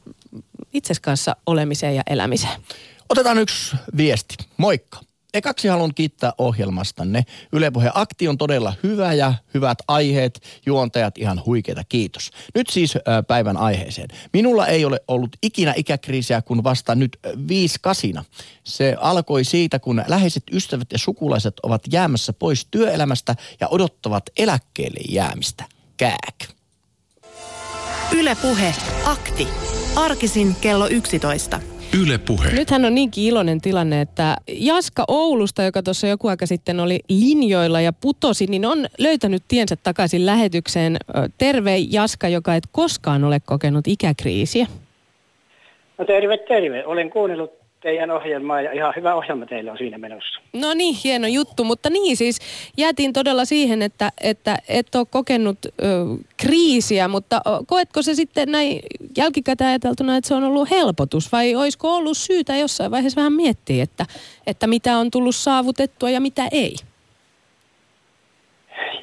[0.73, 2.61] itses kanssa olemiseen ja elämiseen.
[3.09, 4.37] Otetaan yksi viesti.
[4.57, 5.01] Moikka.
[5.35, 7.25] Ekaksi haluan kiittää ohjelmastanne.
[7.53, 12.31] Yle Puhe Akti on todella hyvä ja hyvät aiheet, juontajat ihan huikeita, kiitos.
[12.55, 12.95] Nyt siis
[13.27, 14.09] päivän aiheeseen.
[14.33, 17.19] Minulla ei ole ollut ikinä ikäkriisiä, kun vasta nyt
[17.49, 18.25] viisi kasina.
[18.65, 25.01] Se alkoi siitä, kun läheiset ystävät ja sukulaiset ovat jäämässä pois työelämästä ja odottavat eläkkeelle
[25.09, 25.65] jäämistä.
[25.97, 26.45] Kääk.
[28.13, 28.75] Yle Puhe.
[29.05, 29.49] Akti.
[29.97, 31.61] Arkisin kello 11.
[32.03, 32.53] Yle Puhe.
[32.53, 37.81] Nythän on niinkin iloinen tilanne, että Jaska Oulusta, joka tuossa joku aika sitten oli linjoilla
[37.81, 40.97] ja putosi, niin on löytänyt tiensä takaisin lähetykseen.
[41.39, 44.67] Terve Jaska, joka et koskaan ole kokenut ikäkriisiä.
[45.99, 46.87] No terve, terve.
[46.87, 50.41] Olen kuunnellut teidän ohjelmaa ja ihan hyvä ohjelma teillä on siinä menossa.
[50.53, 52.39] No niin, hieno juttu, mutta niin siis
[52.77, 55.71] jäätiin todella siihen, että, että et ole kokenut ö,
[56.37, 58.81] kriisiä, mutta koetko se sitten näin
[59.17, 63.83] jälkikäteen ajateltuna, että se on ollut helpotus vai olisiko ollut syytä jossain vaiheessa vähän miettiä,
[63.83, 64.05] että,
[64.47, 66.75] että mitä on tullut saavutettua ja mitä ei?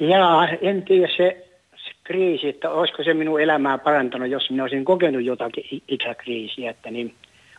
[0.00, 4.84] Ja en tiedä se, se kriisi, että olisiko se minun elämää parantanut, jos minä olisin
[4.84, 6.70] kokenut jotakin ikäkriisiä.
[6.70, 7.14] Että niin,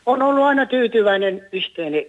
[0.05, 2.07] on ollut aina tyytyväinen yhteeni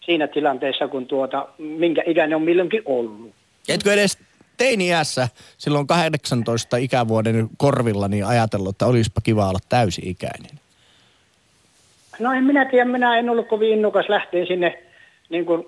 [0.00, 3.30] siinä tilanteessa, kun tuota, minkä ikäinen on milloinkin ollut.
[3.68, 4.18] Etkö edes
[4.56, 10.50] teini-iässä silloin 18 ikävuoden korvilla niin ajatellut, että olisipa kiva olla täysi-ikäinen?
[12.18, 14.82] No en minä tiedä, minä en ollut kovin innokas lähteä sinne
[15.30, 15.64] niin kuin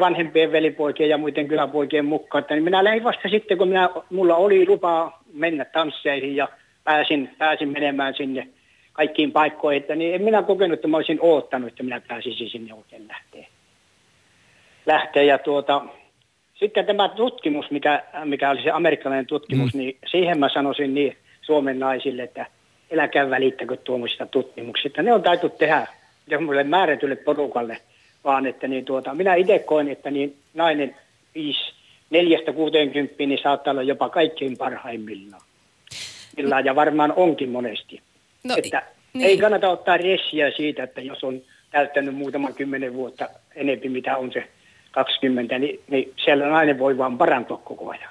[0.00, 2.40] vanhempien velipoikien ja muiden kyläpoikien mukaan.
[2.40, 6.48] Että niin minä lähdin vasta sitten, kun minä, mulla oli lupa mennä tansseihin ja
[6.84, 8.48] pääsin, pääsin menemään sinne
[8.96, 9.82] kaikkiin paikkoihin.
[9.82, 13.46] Että niin en minä kokenut, että mä olisin oottanut, että minä pääsisin sinne oikein lähteä.
[14.86, 15.22] lähteä.
[15.22, 15.82] Ja tuota,
[16.54, 19.78] sitten tämä tutkimus, mikä, mikä oli se amerikkalainen tutkimus, mm.
[19.78, 22.46] niin siihen mä sanoisin niin Suomen naisille, että
[22.90, 25.02] eläkää välittäkö tuommoisista tutkimuksista.
[25.02, 25.86] Ne on taitu tehdä
[26.26, 27.78] jommalle määrätylle porukalle,
[28.24, 30.96] vaan että niin tuota, minä itse koen, että niin nainen
[31.34, 31.72] 5,
[32.10, 35.42] neljästä 60 niin saattaa olla jopa kaikkein parhaimmillaan.
[36.64, 38.00] Ja varmaan onkin monesti.
[38.48, 38.82] No, että
[39.12, 39.26] niin.
[39.26, 44.32] ei kannata ottaa ressiä siitä, että jos on täyttänyt muutaman kymmenen vuotta enempi, mitä on
[44.32, 44.48] se
[44.90, 48.10] 20, niin, niin siellä nainen voi vaan parantua koko ajan.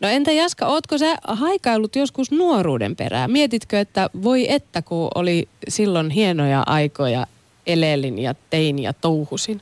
[0.00, 3.30] No entä Jaska, ootko sä haikaillut joskus nuoruuden perään?
[3.30, 7.26] Mietitkö, että voi että kun oli silloin hienoja aikoja,
[7.66, 9.60] elelin ja tein ja touhusin?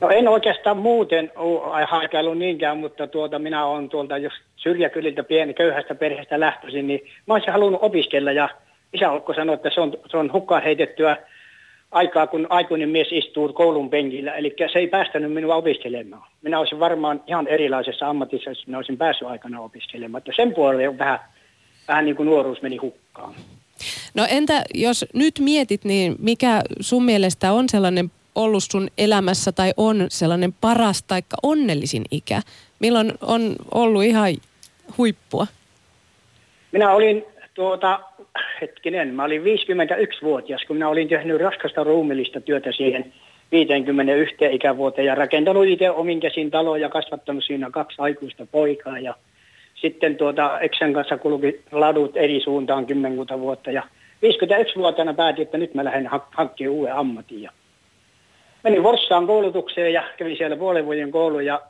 [0.00, 5.54] No en oikeastaan muuten ole haikaillut niinkään, mutta tuota, minä olen tuolta jos syrjäkyliltä pieni
[5.54, 8.48] köyhästä perheestä lähtöisin, niin mä olisin halunnut opiskella ja
[8.92, 11.16] isä Olkko sanoi, että se on, se on hukkaan heitettyä
[11.90, 14.34] aikaa, kun aikuinen mies istuu koulun penkillä.
[14.34, 16.22] Eli se ei päästänyt minua opiskelemaan.
[16.42, 20.22] Minä olisin varmaan ihan erilaisessa ammatissa, jos minä olisin päässyt aikana opiskelemaan.
[20.26, 21.18] Mutta sen puolelle on vähän,
[21.88, 23.34] vähän niin kuin nuoruus meni hukkaan.
[24.14, 29.72] No entä jos nyt mietit, niin mikä sun mielestä on sellainen ollut sun elämässä tai
[29.76, 32.40] on sellainen paras tai onnellisin ikä?
[32.78, 34.34] Milloin on ollut ihan
[34.98, 35.46] huippua?
[36.72, 38.00] Minä olin tuota,
[38.60, 43.12] hetkinen, mä olin 51-vuotias, kun minä olin tehnyt raskasta ruumillista työtä siihen
[43.52, 48.98] 51 ikävuoteen ja rakentanut itse omin käsin taloja ja kasvattanut siinä kaksi aikuista poikaa.
[48.98, 49.14] Ja
[49.74, 53.82] sitten tuota Eksän kanssa kulki ladut eri suuntaan kymmenkunta vuotta ja
[54.24, 57.42] 51-vuotiaana päätin, että nyt mä lähden hak- hankkimaan uuden ammatin.
[57.42, 57.50] Ja
[58.64, 61.60] menin Forssaan koulutukseen ja kävin siellä puolen vuoden koulu ja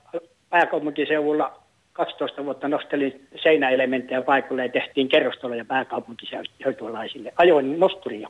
[0.51, 1.66] pääkaupunkiseudulla
[1.97, 7.33] 12 vuotta nostelin seinäelementtejä paikalle ja tehtiin kerrostaloja pääkaupunkiseudullaisille.
[7.37, 8.29] Ajoin nosturia.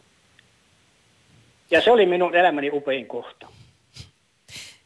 [1.71, 3.47] Ja se oli minun elämäni upein kohta.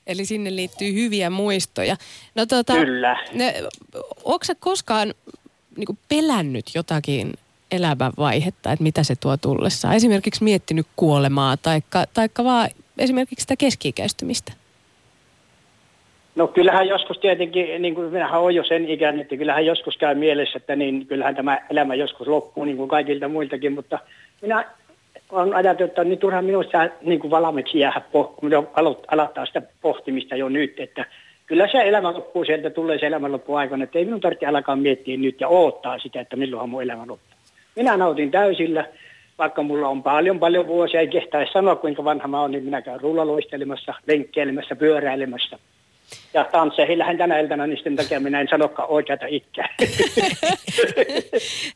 [0.06, 1.96] Eli sinne liittyy hyviä muistoja.
[2.34, 3.24] No tota, Kyllä.
[3.32, 3.54] Ne,
[4.24, 5.14] onko sä koskaan
[5.76, 7.32] niin pelännyt jotakin
[7.70, 9.94] elämänvaihetta, että mitä se tuo tullessaan?
[9.94, 14.52] Esimerkiksi miettinyt kuolemaa taikka, taikka vaan esimerkiksi sitä keski-ikäistymistä?
[16.34, 20.14] No kyllähän joskus tietenkin, niin kuin minähän olen jo sen ikäinen, että kyllähän joskus käy
[20.14, 23.98] mielessä, että niin kyllähän tämä elämä joskus loppuu niin kuin kaikilta muiltakin, mutta
[24.42, 24.64] minä
[25.32, 30.36] olen ajatellut, että niin turhaan minusta niin kuin valmiiksi jäädä, kun alo- aloittaa sitä pohtimista
[30.36, 31.04] jo nyt, että
[31.46, 34.76] kyllä se elämä loppuu sieltä, tulee se elämän loppu aikana, että ei minun tarvitse alkaa
[34.76, 37.38] miettiä nyt ja odottaa sitä, että milloinhan mun elämä loppuu.
[37.76, 38.84] Minä nautin täysillä,
[39.38, 42.82] vaikka mulla on paljon paljon vuosia, ei kehtäisi sanoa kuinka vanha mä olen, niin minä
[42.82, 45.58] käyn rullaloistelemassa, lenkkeilemässä, pyöräilemässä.
[46.34, 49.68] Ja tansseihin lähden tänä iltana, niin sitten takia minä en sanokaan oikeata ikää.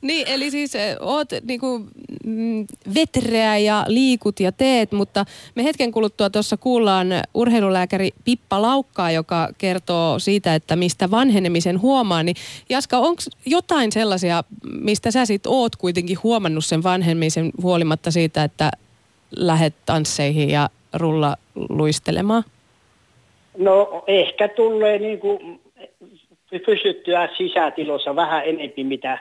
[0.03, 1.87] niin, eli siis äh, oot niinku,
[2.25, 9.11] mm, vetreä ja liikut ja teet, mutta me hetken kuluttua tuossa kuullaan urheilulääkäri Pippa Laukkaa,
[9.11, 12.23] joka kertoo siitä, että mistä vanhenemisen huomaa.
[12.23, 12.37] Niin
[12.68, 14.44] Jaska, onko jotain sellaisia,
[14.81, 18.70] mistä sä sit oot kuitenkin huomannut sen vanhenemisen huolimatta siitä, että
[19.37, 21.37] lähet tansseihin ja rulla
[21.68, 22.44] luistelemaan?
[23.56, 25.60] No ehkä tulee niin kuin
[26.66, 29.18] pysyttyä sisätilossa vähän enempi, mitä,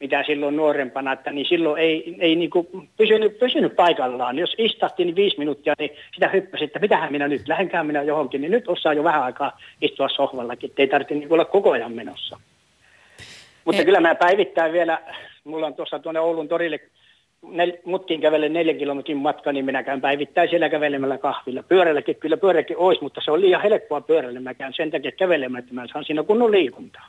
[0.00, 4.38] mitä silloin nuorempana, että niin silloin ei, ei niin kuin pysynyt, pysynyt paikallaan.
[4.38, 8.40] Jos istahti niin viisi minuuttia, niin sitä hyppäsi, että mitähän minä nyt, lähdenkään minä johonkin,
[8.40, 12.40] niin nyt osaa jo vähän aikaa istua sohvallakin, ettei tarvitse niin olla koko ajan menossa.
[13.64, 13.84] Mutta Ei.
[13.84, 14.98] kyllä mä päivittäin vielä,
[15.44, 16.80] mulla on tuossa tuonne Oulun torille
[17.42, 21.62] nel, mutkin kävelen neljän kilometrin matka, niin minä käyn päivittäin siellä kävelemällä kahvilla.
[21.62, 24.40] Pyörälläkin kyllä pyöräkin olisi, mutta se on liian helppoa pyörällä.
[24.40, 27.08] Mä käyn sen takia kävelemään, että mä saan siinä kunnon liikuntaa.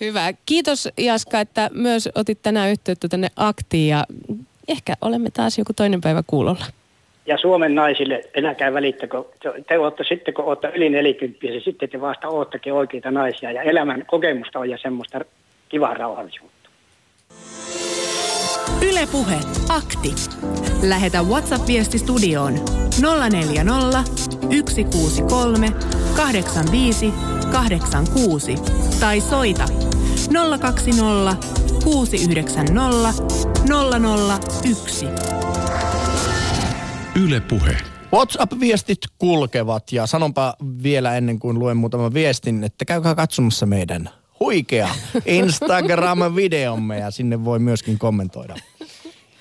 [0.00, 0.32] Hyvä.
[0.46, 4.04] Kiitos Jaska, että myös otit tänään yhteyttä tänne aktiin ja
[4.68, 6.64] ehkä olemme taas joku toinen päivä kuulolla.
[7.26, 11.88] Ja Suomen naisille eläkää välittäkö, te, te ootte sitten kun ootte yli 40, niin sitten
[11.88, 15.20] te vasta oottakin oikeita naisia ja elämän kokemusta on ja semmoista
[15.68, 16.70] kivaa rauhallisuutta.
[18.90, 20.14] Ylepuhe akti.
[20.82, 22.54] Lähetä WhatsApp-viesti studioon
[23.30, 24.04] 040
[24.68, 25.72] 163
[26.16, 27.12] 85
[27.52, 28.54] 186
[29.00, 29.68] tai soita
[30.60, 31.36] 020
[31.84, 33.22] 690
[34.64, 35.06] 001.
[37.24, 37.76] Yle Puhe.
[38.12, 44.88] WhatsApp-viestit kulkevat ja sanonpa vielä ennen kuin luen muutaman viestin, että käykää katsomassa meidän huikea
[45.26, 48.54] Instagram-videomme ja sinne voi myöskin kommentoida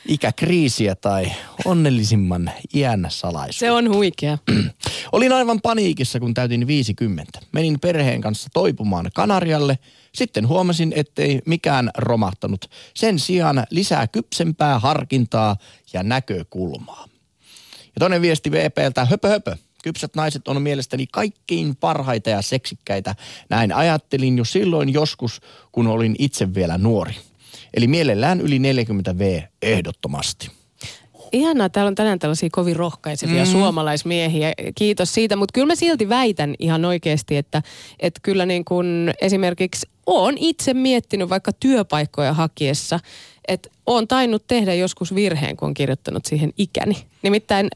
[0.08, 1.32] ikäkriisiä tai
[1.66, 3.60] onnellisimman iän salaisuutta.
[3.60, 4.38] Se on huikea.
[5.12, 7.40] Olin aivan paniikissa, kun täytin 50.
[7.52, 9.80] Menin perheen kanssa toipumaan Kanarialle.
[10.14, 12.70] Sitten huomasin, ettei mikään romahtanut.
[12.94, 15.58] Sen sijaan lisää kypsempää harkintaa
[15.94, 17.08] ja näkökulmaa.
[17.86, 19.56] Ja toinen viesti VPltä, höpö höpö.
[19.84, 23.16] Kypsät naiset on mielestäni kaikkein parhaita ja seksikkäitä.
[23.50, 25.42] Näin ajattelin jo silloin joskus,
[25.72, 27.16] kun olin itse vielä nuori.
[27.76, 30.52] Eli mielellään yli 40 V ehdottomasti.
[31.36, 33.52] Ihanaa, täällä on tänään tällaisia kovin rohkaisevia mm.
[33.52, 34.54] suomalaismiehiä.
[34.76, 37.62] Kiitos siitä, mutta kyllä mä silti väitän ihan oikeasti, että,
[38.00, 43.00] että kyllä niin kuin esimerkiksi olen itse miettinyt vaikka työpaikkoja hakiessa,
[43.48, 46.98] että olen tainnut tehdä joskus virheen, kun on kirjoittanut siihen ikäni.
[47.22, 47.68] Nimittäin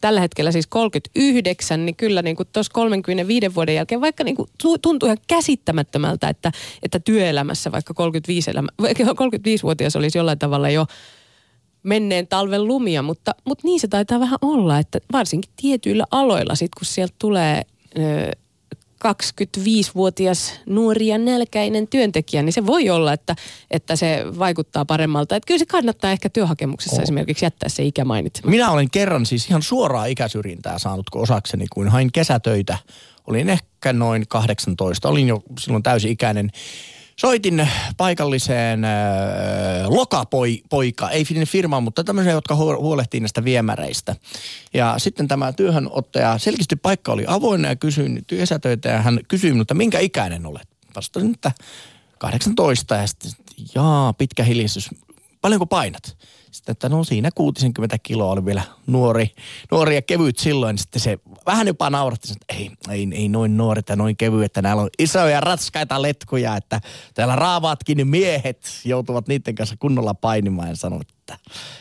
[0.00, 4.48] tällä hetkellä siis 39, niin kyllä niin tuossa 35 vuoden jälkeen, vaikka niin kuin
[4.82, 6.52] tuntuu ihan käsittämättömältä, että,
[6.82, 10.86] että työelämässä vaikka 35 elämä, 35-vuotias olisi jollain tavalla jo
[11.82, 16.74] menneen talven lumia, mutta, mutta niin se taitaa vähän olla, että varsinkin tietyillä aloilla sit
[16.74, 17.62] kun sieltä tulee
[17.98, 18.32] ö,
[19.08, 23.36] 25-vuotias nuori ja nälkäinen työntekijä, niin se voi olla, että,
[23.70, 25.36] että se vaikuttaa paremmalta.
[25.36, 27.02] Että kyllä se kannattaa ehkä työhakemuksessa oh.
[27.02, 28.50] esimerkiksi jättää se ikä mainitsematta.
[28.50, 32.78] Minä olen kerran siis ihan suoraa ikäsyrjintää saanut osakseni, kun hain kesätöitä.
[33.26, 36.50] Olin ehkä noin 18, olin jo silloin täysi-ikäinen
[37.22, 38.90] soitin paikalliseen äh,
[39.88, 44.16] lokapoika, ei firmaan, mutta tämmöisiä, jotka huolehtii näistä viemäreistä.
[44.74, 49.74] Ja sitten tämä työhönottaja, selkeästi paikka oli avoinna ja kysyin työsätöitä ja hän kysyi minulta,
[49.74, 50.68] minkä ikäinen olet?
[50.96, 51.52] Vastasin, että
[52.18, 53.30] 18 ja sitten,
[53.74, 54.90] jaa, pitkä hiljaisuus.
[55.40, 56.16] Paljonko painat?
[56.52, 59.30] Sitten, että no siinä 60 kiloa oli vielä nuori,
[59.70, 60.78] nuori ja kevyt silloin.
[60.78, 64.62] Sitten se vähän jopa nauratti, että ei, ei, ei noin nuoret ja noin kevyet, että
[64.62, 66.80] näillä on isoja ratskaita letkuja, että
[67.14, 71.38] täällä raavaatkin miehet joutuvat niiden kanssa kunnolla painimaan ja sanoi, että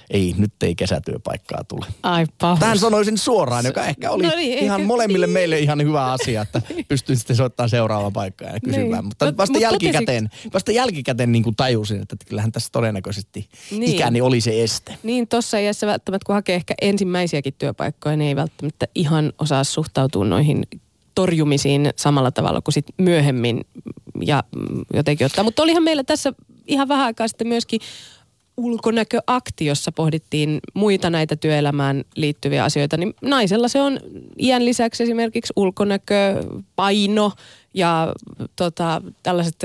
[0.10, 1.86] ei, nyt ei kesätyöpaikkaa tule.
[2.04, 2.60] Ai pahus.
[2.60, 5.34] Tähän sanoisin suoraan, joka ehkä oli no niin, ihan ehkä, molemmille niin.
[5.34, 8.92] meille ihan hyvä asia, että pystyin sitten soittamaan seuraava paikkaa ja kysymään.
[8.92, 9.06] Niin.
[9.06, 13.84] Mutta Mut, vasta, mut jälkikäteen, vasta jälkikäteen niin kuin tajusin, että kyllähän tässä todennäköisesti niin.
[13.84, 14.97] ikäni oli se este.
[15.04, 20.26] Niin, tuossa iässä välttämättä, kun hakee ehkä ensimmäisiäkin työpaikkoja, niin ei välttämättä ihan osaa suhtautua
[20.26, 20.63] noihin
[21.15, 23.62] torjumisiin samalla tavalla kuin sit myöhemmin
[24.21, 24.43] ja
[24.93, 25.43] jotenkin ottaa.
[25.43, 26.34] Mutta olihan meillä tässä
[26.67, 27.82] ihan vähän aikaa sitten myöskin
[28.58, 34.00] ulkonäköakti, jossa pohdittiin muita näitä työelämään liittyviä asioita, niin naisella se on
[34.39, 36.43] iän lisäksi esimerkiksi ulkonäkö,
[36.76, 37.32] paino
[37.74, 38.13] ja
[38.56, 39.56] tota, tällaiset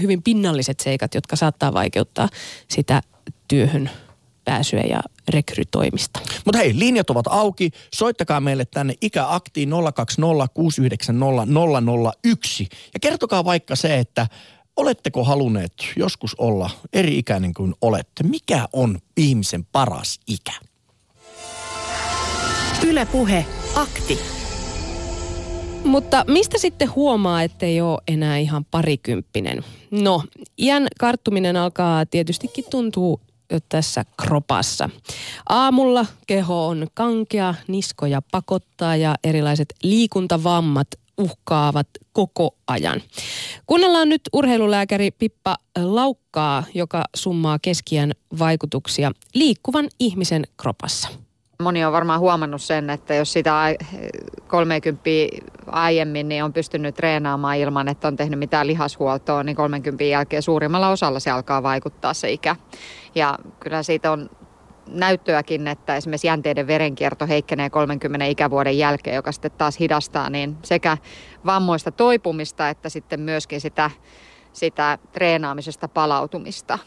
[0.00, 2.28] hyvin pinnalliset seikat, jotka saattaa vaikeuttaa
[2.68, 3.02] sitä
[3.50, 3.90] työhön
[4.44, 6.20] pääsyä ja rekrytoimista.
[6.44, 7.70] Mutta hei, linjat ovat auki.
[7.94, 10.56] Soittakaa meille tänne ikäaktiin 020
[12.94, 14.26] Ja kertokaa vaikka se, että
[14.76, 18.22] Oletteko halunneet joskus olla eri ikäinen kuin olette?
[18.22, 20.52] Mikä on ihmisen paras ikä?
[22.86, 24.18] Ylepuhe akti.
[25.84, 29.64] Mutta mistä sitten huomaa, että ei ole enää ihan parikymppinen?
[29.90, 30.22] No,
[30.58, 33.20] iän karttuminen alkaa tietystikin tuntuu
[33.68, 34.90] tässä kropassa.
[35.48, 43.00] Aamulla keho on kankea, niskoja pakottaa ja erilaiset liikuntavammat uhkaavat koko ajan.
[43.66, 51.08] Kuunnellaan nyt urheilulääkäri Pippa Laukkaa, joka summaa keskiän vaikutuksia liikkuvan ihmisen kropassa.
[51.62, 53.76] Moni on varmaan huomannut sen, että jos sitä
[54.48, 55.02] 30
[55.72, 60.88] aiemmin niin on pystynyt treenaamaan ilman, että on tehnyt mitään lihashuoltoa, niin 30 jälkeen suurimmalla
[60.88, 62.56] osalla se alkaa vaikuttaa se ikä.
[63.14, 64.30] Ja kyllä siitä on
[64.88, 70.96] näyttöäkin, että esimerkiksi jänteiden verenkierto heikkenee 30 ikävuoden jälkeen, joka sitten taas hidastaa niin sekä
[71.46, 73.90] vammoista toipumista että sitten myöskin sitä,
[74.52, 76.78] sitä treenaamisesta palautumista.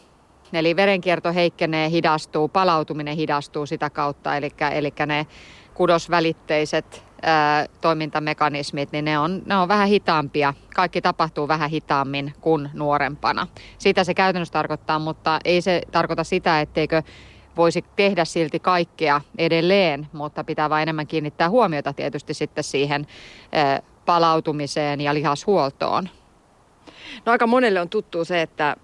[0.52, 5.26] Eli verenkierto heikkenee, hidastuu, palautuminen hidastuu sitä kautta, eli, eli ne
[5.74, 7.04] kudosvälitteiset
[7.80, 10.54] toimintamekanismit, niin ne on, ne on vähän hitaampia.
[10.74, 13.46] Kaikki tapahtuu vähän hitaammin kuin nuorempana.
[13.78, 17.02] Sitä se käytännössä tarkoittaa, mutta ei se tarkoita sitä, etteikö
[17.56, 23.06] voisi tehdä silti kaikkea edelleen, mutta pitää vain enemmän kiinnittää huomiota tietysti sitten siihen
[24.06, 26.08] palautumiseen ja lihashuoltoon.
[27.26, 28.76] No aika monelle on tuttu se, että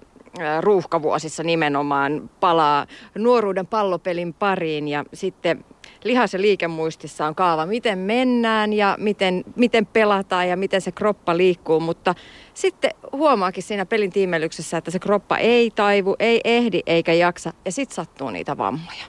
[0.60, 2.86] ruuhkavuosissa nimenomaan palaa
[3.18, 5.64] nuoruuden pallopelin pariin ja sitten
[6.04, 11.36] lihas- ja liikemuistissa on kaava, miten mennään ja miten, miten pelataan ja miten se kroppa
[11.36, 12.14] liikkuu, mutta
[12.54, 17.72] sitten huomaakin siinä pelin tiimelyksessä, että se kroppa ei taivu, ei ehdi eikä jaksa ja
[17.72, 19.04] sitten sattuu niitä vammoja.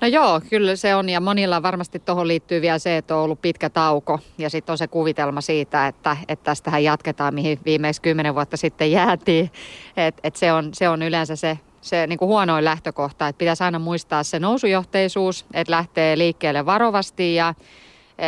[0.00, 3.42] No joo, kyllä se on ja monilla varmasti tuohon liittyy vielä se, että on ollut
[3.42, 8.34] pitkä tauko ja sitten on se kuvitelma siitä, että, että tästähän jatketaan, mihin viimeksi kymmenen
[8.34, 9.50] vuotta sitten jäätiin.
[9.96, 13.64] Et, et se, on, se on yleensä se, se niin kuin huonoin lähtökohta, että pitäisi
[13.64, 17.54] aina muistaa se nousujohteisuus, että lähtee liikkeelle varovasti ja
[18.18, 18.26] e,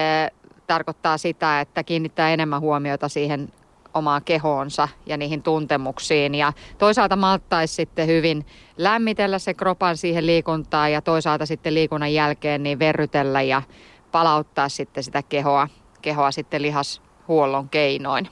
[0.67, 3.49] tarkoittaa sitä, että kiinnittää enemmän huomiota siihen
[3.95, 6.35] omaan kehoonsa ja niihin tuntemuksiin.
[6.35, 8.47] Ja toisaalta malttaisi sitten hyvin
[8.77, 13.63] lämmitellä se kropan siihen liikuntaan ja toisaalta sitten liikunnan jälkeen niin verrytellä ja
[14.13, 15.69] palauttaa sitten sitä kehoa,
[16.03, 18.29] kehoa sitten lihashuollon keinoin.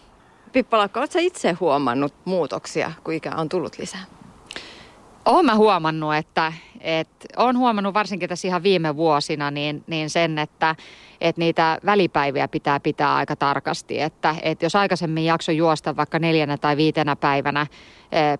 [0.53, 4.05] Pippalakka, oletko itse huomannut muutoksia, kun ikä on tullut lisää?
[5.25, 6.53] Olen mä huomannut, että,
[6.83, 10.77] että olen huomannut varsinkin tässä ihan viime vuosina niin, niin sen, että,
[11.21, 14.01] että niitä välipäiviä pitää pitää aika tarkasti.
[14.01, 17.67] Että, että jos aikaisemmin jakso juosta vaikka neljänä tai viitenä päivänä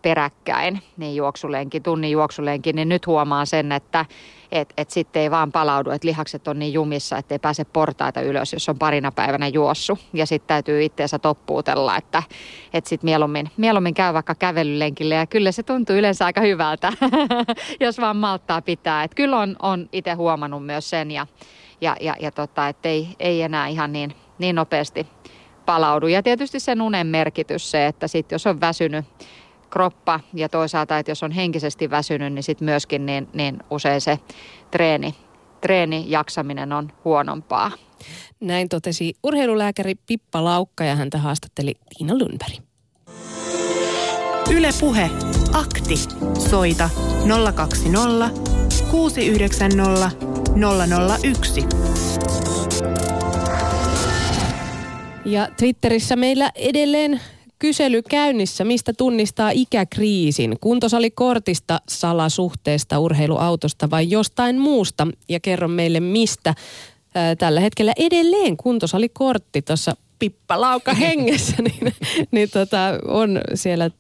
[0.03, 4.05] peräkkäin, niin juoksulenkin, tunnin juoksulenkin, niin nyt huomaan sen, että
[4.53, 8.21] et, et sitten ei vaan palaudu, että lihakset on niin jumissa, että ei pääse portaita
[8.21, 9.99] ylös, jos on parina päivänä juossut.
[10.13, 12.23] Ja sitten täytyy itteensä toppuutella, että
[12.75, 16.93] et sitten mieluummin, mieluummin käy vaikka kävelylenkille ja kyllä se tuntuu yleensä aika hyvältä,
[17.81, 19.05] jos vaan malttaa pitää.
[19.05, 21.27] Et kyllä on, on itse huomannut myös sen ja,
[21.81, 25.07] ja, ja, ja tota, että ei, ei enää ihan niin, niin nopeasti
[25.67, 26.07] palaudu.
[26.07, 29.05] Ja tietysti sen unen merkitys se, että sitten jos on väsynyt
[29.71, 34.19] kroppa ja toisaalta, että jos on henkisesti väsynyt, niin sitten myöskin niin, niin usein se
[34.71, 35.15] treeni,
[35.61, 37.71] treeni jaksaminen on huonompaa.
[38.41, 42.72] Näin totesi urheilulääkäri Pippa Laukka ja häntä haastatteli Tiina Lundberg.
[44.51, 45.11] Ylepuhe
[45.53, 45.95] akti.
[46.51, 46.91] Soita
[47.55, 48.31] 020
[48.91, 50.11] 690
[51.23, 51.65] 001.
[55.25, 57.21] Ja Twitterissä meillä edelleen
[57.59, 60.57] kysely käynnissä, mistä tunnistaa ikäkriisin.
[60.61, 65.07] Kuntosalikortista, salasuhteesta, urheiluautosta vai jostain muusta.
[65.29, 66.55] Ja kerro meille mistä.
[67.39, 71.95] Tällä hetkellä edelleen kuntosalikortti tuossa pippalauka hengessä, niin,
[72.31, 73.91] niin tota, on siellä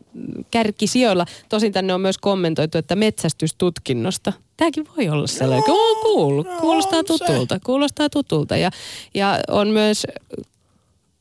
[0.50, 1.26] kärkisijoilla.
[1.48, 4.32] Tosin tänne on myös kommentoitu, että metsästystutkinnosta.
[4.56, 5.64] Tämäkin voi olla sellainen.
[5.68, 7.60] Joo, kuul, kuulostaa tutulta.
[7.64, 8.56] Kuulostaa tutulta.
[8.56, 8.70] Ja,
[9.14, 10.06] ja on myös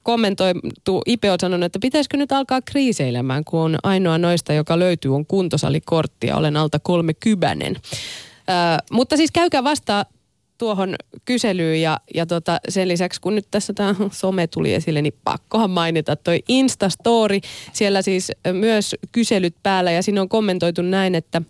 [0.04, 5.16] kommentoitu, Ipe on sanonut, että pitäisikö nyt alkaa kriiseilemään, kun on ainoa noista, joka löytyy,
[5.16, 7.76] on kuntosalikortti ja olen alta kolme kybənen.
[7.76, 7.82] Ö,
[8.92, 10.06] mutta siis käykää vastaan
[10.62, 10.96] tuohon
[11.26, 15.70] kyselyyn ja, ja tota, sen lisäksi, kun nyt tässä tämä some tuli esille, niin pakkohan
[15.70, 17.40] mainita toi Instastory.
[17.74, 21.42] Siellä siis myös kyselyt päällä ja siinä on kommentoitu näin, että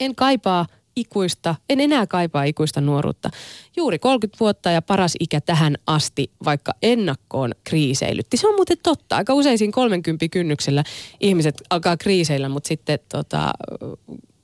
[0.00, 0.66] en kaipaa
[0.96, 3.30] ikuista, en enää kaipaa ikuista nuoruutta.
[3.76, 8.36] Juuri 30 vuotta ja paras ikä tähän asti, vaikka ennakkoon kriiseilytti.
[8.36, 9.16] Se on muuten totta.
[9.16, 10.84] Aika usein siinä 30 kynnyksellä
[11.20, 13.52] ihmiset alkaa kriiseillä, mutta sitten tota,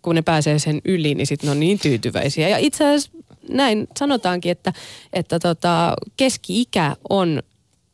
[0.03, 2.49] kun ne pääsee sen yli, niin sitten ne on niin tyytyväisiä.
[2.49, 3.11] Ja itse asiassa
[3.49, 4.73] näin sanotaankin, että,
[5.13, 7.43] että tota, keski-ikä on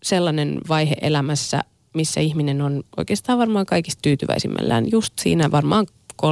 [0.02, 1.60] sellainen vaihe elämässä,
[1.94, 4.90] missä ihminen on oikeastaan varmaan kaikista tyytyväisimmällään.
[4.90, 5.86] Just siinä varmaan
[6.22, 6.26] 3-50,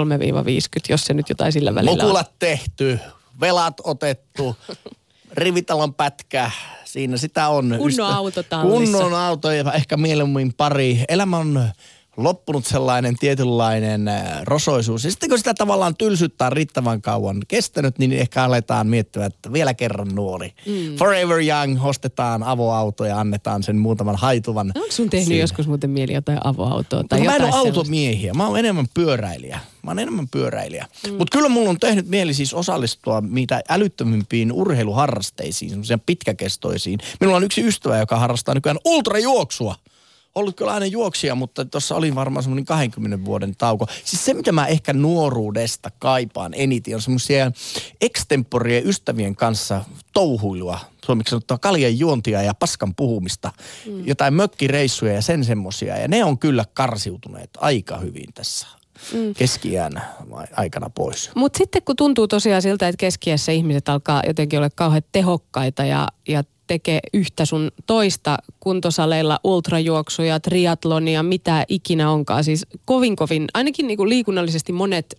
[0.88, 2.34] jos se nyt jotain sillä välillä Mukulat on.
[2.38, 2.98] tehty,
[3.40, 4.56] velat otettu,
[5.32, 6.50] rivitalon pätkä,
[6.84, 7.74] siinä sitä on.
[7.78, 11.04] Kunnon auto Kunnon auto ja ehkä mieluummin pari.
[11.08, 11.68] Elämä on
[12.16, 15.04] loppunut sellainen tietynlainen äh, rosoisuus.
[15.04, 19.74] Ja sitten kun sitä tavallaan tylsyttää riittävän kauan kestänyt, niin ehkä aletaan miettiä, että vielä
[19.74, 20.52] kerran nuori.
[20.66, 20.96] Mm.
[20.96, 24.72] Forever young, ostetaan avoauto ja annetaan sen muutaman haituvan.
[24.74, 25.40] Onko sun tehnyt siinä.
[25.40, 27.04] joskus muuten mieli jotain avoautoa?
[27.08, 29.60] Tai no, jotain mä en ole automiehiä, mä oon enemmän pyöräilijä.
[29.82, 30.86] Mä oon enemmän pyöräilijä.
[31.06, 31.14] Mm.
[31.14, 36.98] Mutta kyllä mulla on tehnyt mieli siis osallistua mitä älyttömimpiin urheiluharrasteisiin, semmoisia pitkäkestoisiin.
[37.20, 39.74] Minulla on yksi ystävä, joka harrastaa nykyään ultrajuoksua
[40.34, 43.86] ollut kyllä aina juoksia, mutta tuossa oli varmaan semmoinen 20 vuoden tauko.
[44.04, 47.52] Siis se, mitä mä ehkä nuoruudesta kaipaan eniten, on semmoisia
[48.00, 50.80] extemporien ystävien kanssa touhuilua.
[51.04, 53.52] Suomeksi sanottua kaljan juontia ja paskan puhumista.
[53.86, 54.06] Mm.
[54.06, 55.96] Jotain mökkireissuja ja sen semmosia.
[55.96, 58.66] Ja ne on kyllä karsiutuneet aika hyvin tässä
[59.12, 59.34] mm.
[59.34, 60.02] keskiään
[60.56, 61.30] aikana pois.
[61.34, 66.08] Mutta sitten kun tuntuu tosiaan siltä, että keskiässä ihmiset alkaa jotenkin olla kauhean tehokkaita ja,
[66.28, 72.44] ja tekee yhtä sun toista kuntosaleilla, ultrajuoksuja, triatlonia, mitä ikinä onkaan.
[72.44, 75.14] Siis kovin kovin, ainakin niin kuin liikunnallisesti monet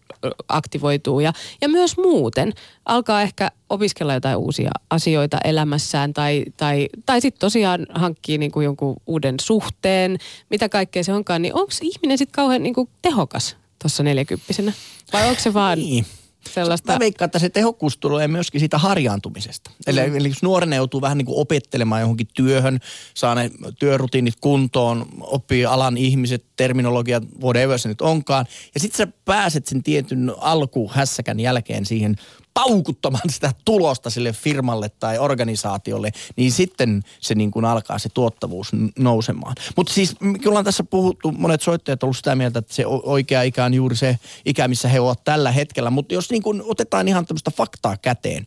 [0.48, 2.54] aktivoituu ja, ja myös muuten
[2.86, 8.64] alkaa ehkä opiskella jotain uusia asioita elämässään tai, tai, tai sitten tosiaan hankkii niin kuin
[8.64, 10.18] jonkun uuden suhteen,
[10.50, 14.74] mitä kaikkea se onkaan, niin onko ihminen sitten kauhean niin kuin tehokas tuossa neljäkymppisenä?
[15.14, 15.80] Vai onko se vaan...
[15.80, 16.06] Niin
[16.50, 16.94] sellaista...
[16.94, 19.72] Mä veikkaan, että se tehokkuus tulee myöskin siitä harjaantumisesta.
[19.88, 20.16] Eli, Mm.
[20.16, 22.80] eli jos nuorena joutuu vähän niin kuin opettelemaan johonkin työhön,
[23.14, 28.46] saa ne työrutiinit kuntoon, oppii alan ihmiset, terminologiat, whatever se nyt onkaan.
[28.74, 32.16] Ja sitten sä pääset sen tietyn alkuhässäkän jälkeen siihen
[32.56, 38.72] paukuttamaan sitä tulosta sille firmalle tai organisaatiolle, niin sitten se niin kuin alkaa se tuottavuus
[39.00, 39.56] nousemaan.
[39.78, 43.66] Mutta siis me ollaan tässä puhuttu, monet soittajat ovat sitä mieltä, että se oikea ikä
[43.66, 45.90] on juuri se ikä, missä he ovat tällä hetkellä.
[45.90, 48.46] Mutta jos niin kuin otetaan ihan tämmöistä faktaa käteen.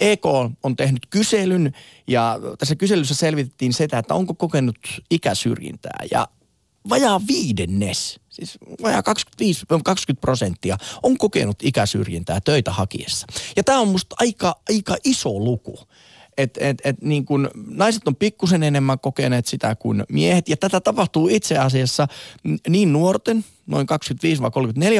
[0.00, 0.26] EK
[0.62, 1.74] on tehnyt kyselyn
[2.06, 4.78] ja tässä kyselyssä selvitettiin sitä, että onko kokenut
[5.10, 6.28] ikäsyrjintää ja
[6.88, 13.26] vajaa viidennes, siis vajaa 25, 20 prosenttia on kokenut ikäsyrjintää töitä hakiessa.
[13.56, 15.78] Ja tämä on musta aika, aika iso luku.
[16.38, 20.48] Et, et, et niin kun, naiset on pikkusen enemmän kokeneet sitä kuin miehet.
[20.48, 22.08] Ja tätä tapahtuu itse asiassa
[22.68, 23.86] niin nuorten, noin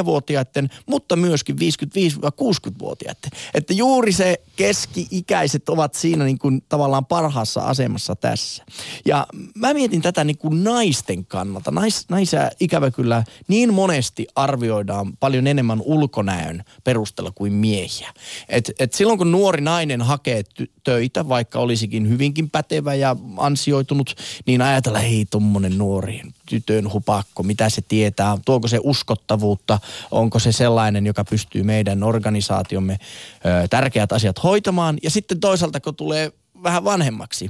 [0.01, 3.31] 25-34-vuotiaiden, mutta myöskin 55-60-vuotiaiden.
[3.53, 8.63] Että juuri se keski-ikäiset ovat siinä niin kuin tavallaan parhaassa asemassa tässä.
[9.05, 11.71] Ja mä mietin tätä niin kuin naisten kannalta.
[11.71, 18.13] Nais, naisia ikävä kyllä niin monesti arvioidaan paljon enemmän ulkonäön perusteella kuin miehiä.
[18.49, 24.15] Et, et silloin kun nuori nainen hakee ty- töitä, vaikka olisikin hyvinkin pätevä ja ansioitunut,
[24.45, 26.21] niin ajatella, hei tommonen nuori
[26.51, 29.79] tytön hupakko, mitä se tietää, tuoko se uskottavuutta,
[30.11, 34.97] onko se sellainen, joka pystyy meidän organisaatiomme ö, tärkeät asiat hoitamaan.
[35.03, 36.31] Ja sitten toisaalta, kun tulee
[36.63, 37.49] vähän vanhemmaksi,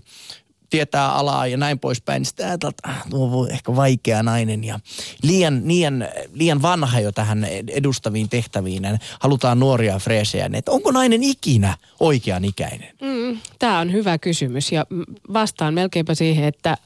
[0.70, 4.64] tietää alaa ja näin poispäin, niin sitten ajatellaan, että ah, tuo voi ehkä vaikea nainen
[4.64, 4.80] ja
[5.24, 8.84] liian, liian, liian vanha jo tähän edustaviin tehtäviin.
[9.20, 12.90] Halutaan nuoria freesejä, niin että onko nainen ikinä oikean ikäinen?
[13.02, 14.86] Mm, Tämä on hyvä kysymys ja
[15.34, 16.78] vastaan melkeinpä siihen, että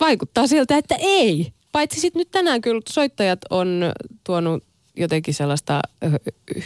[0.00, 1.52] vaikuttaa siltä, että ei.
[1.72, 3.92] Paitsi sitten nyt tänään kyllä soittajat on
[4.24, 4.64] tuonut
[4.96, 5.80] jotenkin sellaista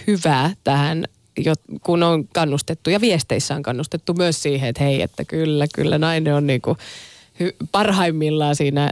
[0.07, 1.05] hyvää tähän,
[1.83, 6.35] kun on kannustettu ja viesteissä on kannustettu myös siihen, että hei, että kyllä, kyllä nainen
[6.35, 6.77] on niinku
[7.43, 8.91] hy- parhaimmillaan siinä,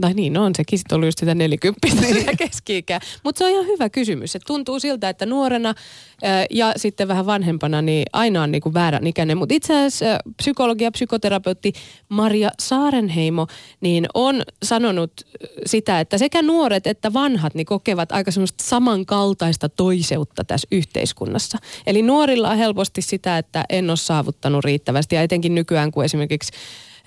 [0.00, 1.88] tai niin on sekin sitten ollut just sitä 40
[2.26, 2.84] ja keski
[3.24, 4.32] Mutta se on ihan hyvä kysymys.
[4.32, 5.74] Se tuntuu siltä, että nuorena
[6.22, 9.36] ää, ja sitten vähän vanhempana, niin aina on niinku väärän ikäinen.
[9.36, 11.72] Mutta itse asiassa ää, psykologi ja psykoterapeutti
[12.08, 13.46] Maria Saarenheimo
[13.80, 19.68] niin on sanonut ää, sitä, että sekä nuoret että vanhat niin kokevat aika semmoista samankaltaista
[19.68, 21.58] toiseutta tässä yhteiskunnassa.
[21.86, 26.52] Eli nuorilla on helposti sitä, että en ole saavuttanut riittävästi ja etenkin nykyään, kun esimerkiksi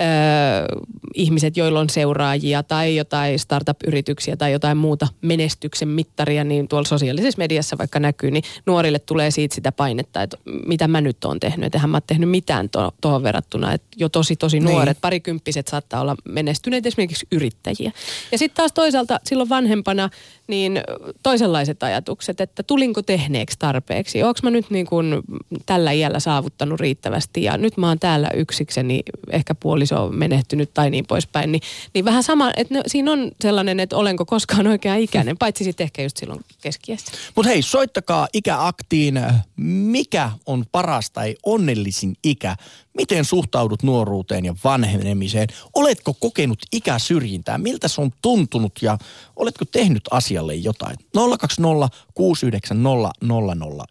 [0.01, 0.77] Öö,
[1.13, 7.37] ihmiset, joilla on seuraajia tai jotain startup-yrityksiä tai jotain muuta menestyksen mittaria, niin tuolla sosiaalisessa
[7.37, 10.37] mediassa vaikka näkyy, niin nuorille tulee siitä sitä painetta, että
[10.67, 14.09] mitä mä nyt oon tehnyt, että mä oon tehnyt mitään to- tuohon verrattuna, että jo
[14.09, 14.71] tosi tosi Niin.
[14.71, 17.91] nuoret, parikymppiset saattaa olla menestyneet esimerkiksi yrittäjiä.
[18.31, 20.09] Ja sitten taas toisaalta silloin vanhempana,
[20.47, 20.81] niin
[21.23, 25.21] toisenlaiset ajatukset, että tulinko tehneeksi tarpeeksi, onko mä nyt niin kuin
[25.65, 30.89] tällä iällä saavuttanut riittävästi ja nyt mä oon täällä yksikseni, ehkä puoliso on menehtynyt tai
[30.89, 31.61] niin poispäin, niin,
[31.93, 35.83] niin vähän sama, että ne, siinä on sellainen, että olenko koskaan oikea ikäinen, paitsi sitten
[35.83, 37.11] ehkä just silloin keskiässä.
[37.35, 39.21] Mutta hei, soittakaa ikäaktiin,
[39.55, 42.55] mikä on paras tai onnellisin ikä?
[42.95, 45.47] Miten suhtaudut nuoruuteen ja vanhenemiseen?
[45.73, 47.57] Oletko kokenut ikäsyrjintää?
[47.57, 48.97] Miltä se on tuntunut ja
[49.35, 50.97] oletko tehnyt asialle jotain?
[51.39, 53.11] 020 690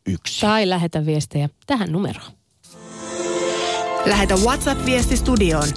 [0.06, 0.40] 001.
[0.40, 2.32] Tai lähetä viestejä tähän numeroon.
[4.06, 5.68] Lähetä WhatsApp-viesti studioon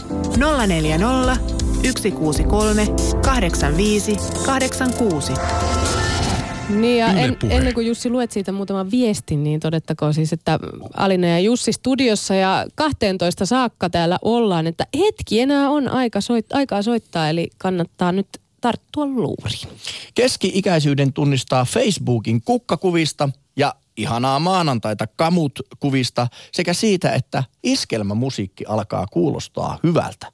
[0.67, 1.38] 040
[1.84, 2.88] 163
[3.21, 5.34] 85 86.
[6.70, 10.59] Niin ja en, ennen kuin Jussi luet siitä muutaman viestin, niin todettakoon siis, että
[10.93, 16.45] Alina ja Jussi studiossa ja 12 saakka täällä ollaan, että hetki enää on aika soit,
[16.53, 18.28] aikaa soittaa, eli kannattaa nyt
[18.61, 19.68] tarttua luuriin.
[20.15, 30.32] Keski-ikäisyyden tunnistaa Facebookin kukkakuvista ja ihanaa maanantaita kamut-kuvista sekä siitä, että iskelmämusiikki alkaa kuulostaa hyvältä.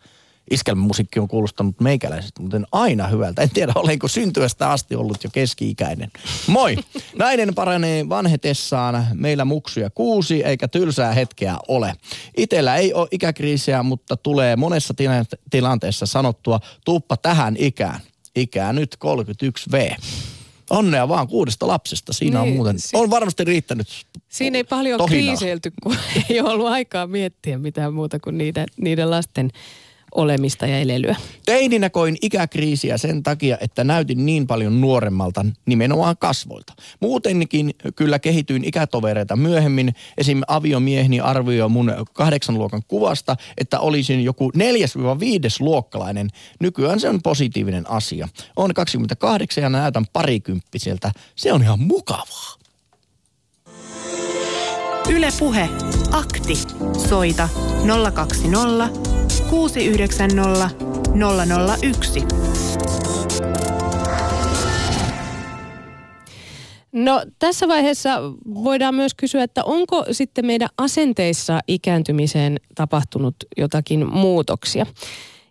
[0.52, 3.42] Iskelmämusiikki on kuulostanut meikäläisestä, mutta en aina hyvältä.
[3.42, 6.12] En tiedä, olenko syntyvästä asti ollut jo keski-ikäinen.
[6.48, 6.78] Moi!
[7.16, 9.08] Nainen paranee vanhetessaan.
[9.14, 11.94] Meillä muksuja kuusi, eikä tylsää hetkeä ole.
[12.38, 18.00] Itellä ei ole ikäkriisiä, mutta tulee monessa tila- tilanteessa sanottua, tuuppa tähän ikään.
[18.36, 19.96] Ikää nyt 31V.
[20.70, 22.14] Onnea vaan kuudesta lapsesta.
[22.14, 23.88] Siinä on Niin, muuten, si- on varmasti riittänyt
[24.30, 25.26] Siinä ei paljon tohinaa.
[25.26, 25.96] kriiseilty, kun
[26.30, 29.50] ei ollut aikaa miettiä mitään muuta kuin niitä, niiden lasten
[30.16, 31.16] olemista ja elelyä.
[31.46, 36.74] Teininä koin ikäkriisiä sen takia, että näytin niin paljon nuoremmalta nimenomaan kasvoilta.
[37.00, 39.96] Muutenkin kyllä kehityin ikätovereita myöhemmin.
[40.18, 40.42] Esim.
[40.48, 46.30] aviomieheni arvioi mun kahdeksan luokan kuvasta, että olisin joku neljäs-viides luokkalainen.
[46.60, 48.28] Nykyään se on positiivinen asia.
[48.56, 51.12] On 28 ja näytän parikymppiseltä.
[51.36, 52.54] Se on ihan mukavaa.
[55.10, 55.70] Yle Puhe.
[56.12, 56.56] Akti.
[57.10, 57.50] Soita
[58.14, 59.13] 020
[59.54, 60.70] 690
[61.84, 62.20] 001.
[66.92, 68.10] No tässä vaiheessa
[68.54, 74.86] voidaan myös kysyä, että onko sitten meidän asenteissa ikääntymiseen tapahtunut jotakin muutoksia.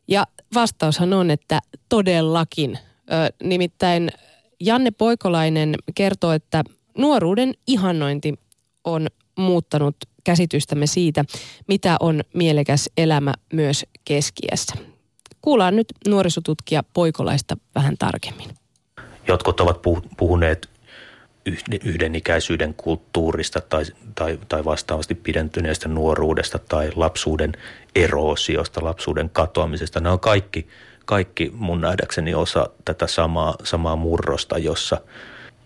[0.09, 2.79] Ja vastaushan on, että todellakin.
[3.13, 4.11] Ö, nimittäin
[4.61, 6.65] Janne Poikolainen kertoo, että
[6.99, 8.35] nuoruuden ihannointi
[8.85, 9.07] on
[9.39, 11.25] muuttanut käsitystämme siitä,
[11.69, 14.75] mitä on mielekäs elämä myös keskiässä.
[15.43, 18.51] Kuullaan nyt nuorisotutkija Poikolaista vähän tarkemmin.
[19.29, 19.83] Jotkut ovat
[20.17, 20.69] puhuneet
[21.85, 23.85] yhdenikäisyyden kulttuurista tai,
[24.15, 27.53] tai, tai vastaavasti pidentyneestä nuoruudesta tai lapsuuden
[27.95, 30.01] eroosiosta, lapsuuden katoamisesta.
[30.01, 30.69] Nämä on kaikki,
[31.05, 35.01] kaikki mun nähdäkseni osa tätä samaa, samaa murrosta, jossa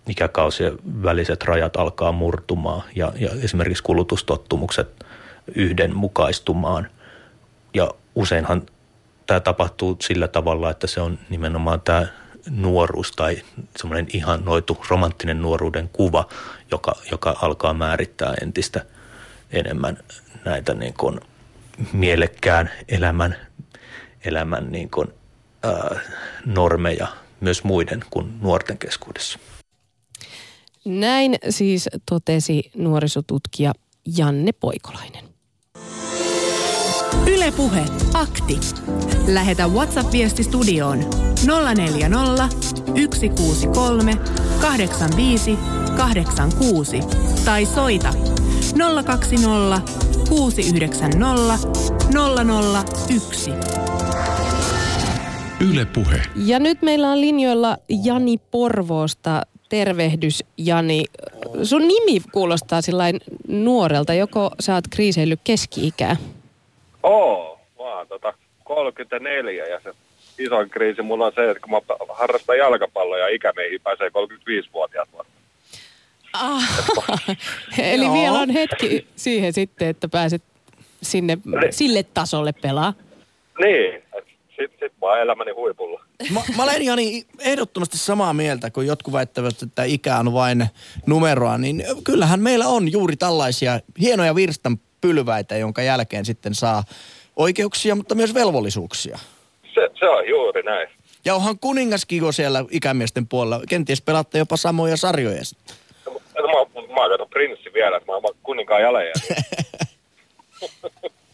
[0.08, 5.04] ikäkausien väliset rajat alkaa murtumaan ja, ja esimerkiksi kulutustottumukset
[5.54, 6.90] yhdenmukaistumaan.
[7.74, 8.66] Ja useinhan
[9.26, 12.06] tämä tapahtuu sillä tavalla, että se on nimenomaan tämä
[12.50, 13.42] nuoruus tai
[13.76, 16.28] semmoinen ihan noitu romanttinen nuoruuden kuva,
[16.70, 18.84] joka, joka alkaa määrittää entistä
[19.50, 19.98] enemmän
[20.44, 21.20] näitä niin kuin
[21.92, 23.36] mielekkään elämän,
[24.24, 25.08] elämän niin kuin,
[25.62, 26.00] ää,
[26.46, 27.06] normeja
[27.40, 29.38] myös muiden kuin nuorten keskuudessa.
[30.84, 33.72] Näin siis totesi nuorisotutkija
[34.16, 35.35] Janne Poikolainen.
[37.46, 37.84] Ylepuhe
[38.14, 38.60] akti.
[39.26, 40.98] Lähetä WhatsApp-viesti studioon
[41.76, 42.48] 040
[43.14, 44.16] 163
[44.60, 45.58] 85
[45.96, 47.00] 86
[47.44, 48.14] tai soita
[49.04, 49.80] 020
[50.28, 51.58] 690
[53.10, 53.50] 001.
[55.70, 56.22] Yle Puhe.
[56.36, 59.42] Ja nyt meillä on linjoilla Jani Porvoosta.
[59.68, 61.04] Tervehdys Jani.
[61.62, 64.14] Sun nimi kuulostaa sillain nuorelta.
[64.14, 66.16] Joko sä oot kriiseillyt keski-ikää?
[67.06, 68.32] Oo, mä oon tota
[68.64, 69.92] 34 ja se
[70.38, 75.32] isoin kriisi mulla on se, että kun mä harrastan jalkapalloa ja ikämeihin pääsee 35-vuotiaat vasta.
[76.32, 76.62] Ah,
[77.78, 78.14] eli Joo.
[78.14, 80.42] vielä on hetki siihen sitten, että pääset
[81.02, 81.72] sinne, niin.
[81.72, 82.94] sille tasolle pelaa.
[83.64, 84.02] Niin,
[84.48, 86.04] sitten sit oon elämäni huipulla.
[86.30, 90.66] Mä, mä olen Jani ehdottomasti samaa mieltä, kun jotkut väittävät, että ikä on vain
[91.06, 96.84] numeroa, niin kyllähän meillä on juuri tällaisia hienoja virstan pylväitä, jonka jälkeen sitten saa
[97.36, 99.18] oikeuksia, mutta myös velvollisuuksia.
[99.74, 100.88] Se, se on juuri näin.
[101.24, 103.64] Ja onhan kuningaskiko siellä ikämiesten puolella.
[103.68, 105.76] Kenties pelaatte jopa samoja sarjoja sitten.
[106.06, 109.12] No, mä, mä, mä oon prinssi vielä, että mä oon kuninkaan jaleja.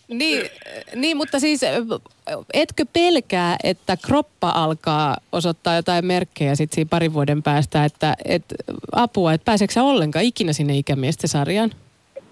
[0.09, 0.51] niin,
[0.95, 1.61] niin, mutta siis
[2.55, 8.45] etkö pelkää, että kroppa alkaa osoittaa jotain merkkejä sitten siinä parin vuoden päästä, että et,
[8.93, 11.71] apua, että pääseekö ollenkaan ikinä sinne ikämiesten sarjaan?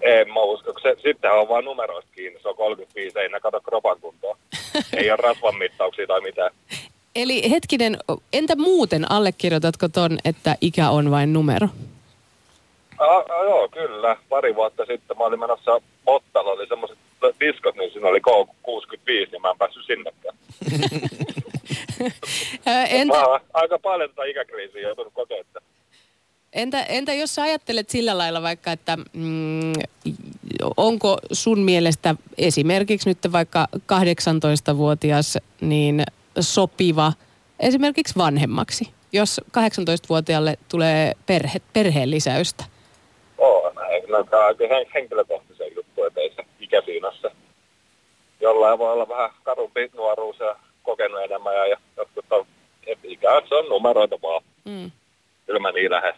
[0.01, 2.39] En mä usko, se, sitten on vain numeroista kiinni.
[2.41, 4.37] Se on 35, ei kato kropan kuntoa.
[4.97, 6.51] ei ole rasvan mittauksia tai mitään.
[7.15, 7.97] Eli hetkinen,
[8.33, 11.67] entä muuten allekirjoitatko ton, että ikä on vain numero?
[12.97, 14.17] A, a, joo, kyllä.
[14.29, 16.97] Pari vuotta sitten mä olin menossa Ottalla, oli semmoiset
[17.39, 20.35] diskot, niin siinä oli K65, niin mä en päässyt sinnekään.
[22.89, 23.13] Entä...
[23.13, 25.45] Mä aika paljon tätä ikäkriisiä joutunut kokemaan.
[26.53, 29.73] Entä, entä jos sä ajattelet sillä lailla vaikka, että mm,
[30.77, 36.03] onko sun mielestä esimerkiksi nyt vaikka 18-vuotias niin
[36.39, 37.13] sopiva
[37.59, 42.63] esimerkiksi vanhemmaksi, jos 18-vuotiaalle tulee perhe, perheen lisäystä?
[43.37, 44.03] Oo, näin.
[44.09, 47.31] No, tämä on aika henkilökohtaisen juttu, että ei se ikä siinässä.
[48.39, 52.45] Jollain voi olla vähän karumpi nuoruus ja kokenut enemmän ja, ja jotkut on,
[53.03, 54.43] ikä se on numeroita vaan.
[54.65, 54.91] Mm.
[55.45, 56.13] Kyllä mä niin lähden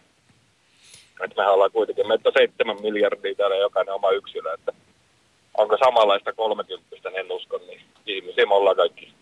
[1.24, 4.72] että mehän ollaan kuitenkin, meitä seitsemän miljardia täällä jokainen oma yksilö, että
[5.54, 9.12] onko samanlaista kolmekymppistä, en usko, niin ihmisiä me ollaan kaikki.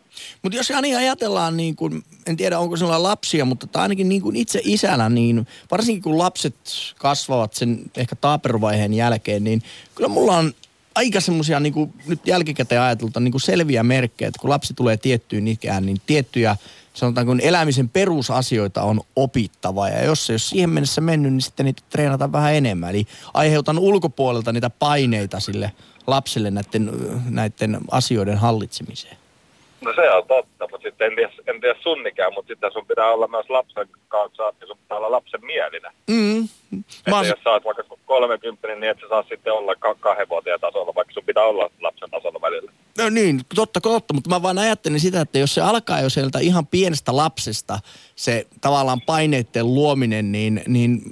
[0.42, 4.36] Mutta jos Jani ajatellaan, niin kun, en tiedä onko sinulla lapsia, mutta ainakin niin kuin
[4.36, 6.54] itse isänä, niin varsinkin kun lapset
[6.98, 9.62] kasvavat sen ehkä taaperuvaiheen jälkeen, niin
[9.94, 10.52] kyllä mulla on
[10.94, 15.86] aika semmoisia niin nyt jälkikäteen ajatulta niin selviä merkkejä, että kun lapsi tulee tiettyyn ikään,
[15.86, 16.56] niin tiettyjä
[16.92, 21.40] sanotaan kun elämisen perusasioita on opittava ja jos se ei ole siihen mennessä mennyt, niin
[21.42, 22.90] sitten niitä treenataan vähän enemmän.
[22.90, 25.72] Eli aiheutan ulkopuolelta niitä paineita sille
[26.06, 26.90] lapselle näiden,
[27.30, 29.16] näiden asioiden hallitsemiseen.
[29.84, 33.10] No se on totta, mutta sitten en tiedä, en tiedä sunnikään, mutta sitten sun pitää
[33.10, 35.92] olla myös lapsen kanssa, niin sun pitää olla lapsen mielinen.
[36.10, 36.48] Mm.
[36.98, 37.22] Että Mä...
[37.22, 41.14] jos sä oot vaikka 30, niin et sä saa sitten olla kahden vuoteen tasolla, vaikka
[41.14, 42.72] sun pitää olla lapsen tasolla välillä.
[42.98, 46.38] No niin, totta totta, mutta mä vaan ajattelin sitä, että jos se alkaa jo sieltä
[46.38, 47.78] ihan pienestä lapsesta,
[48.16, 51.02] se tavallaan paineiden luominen, niin, niin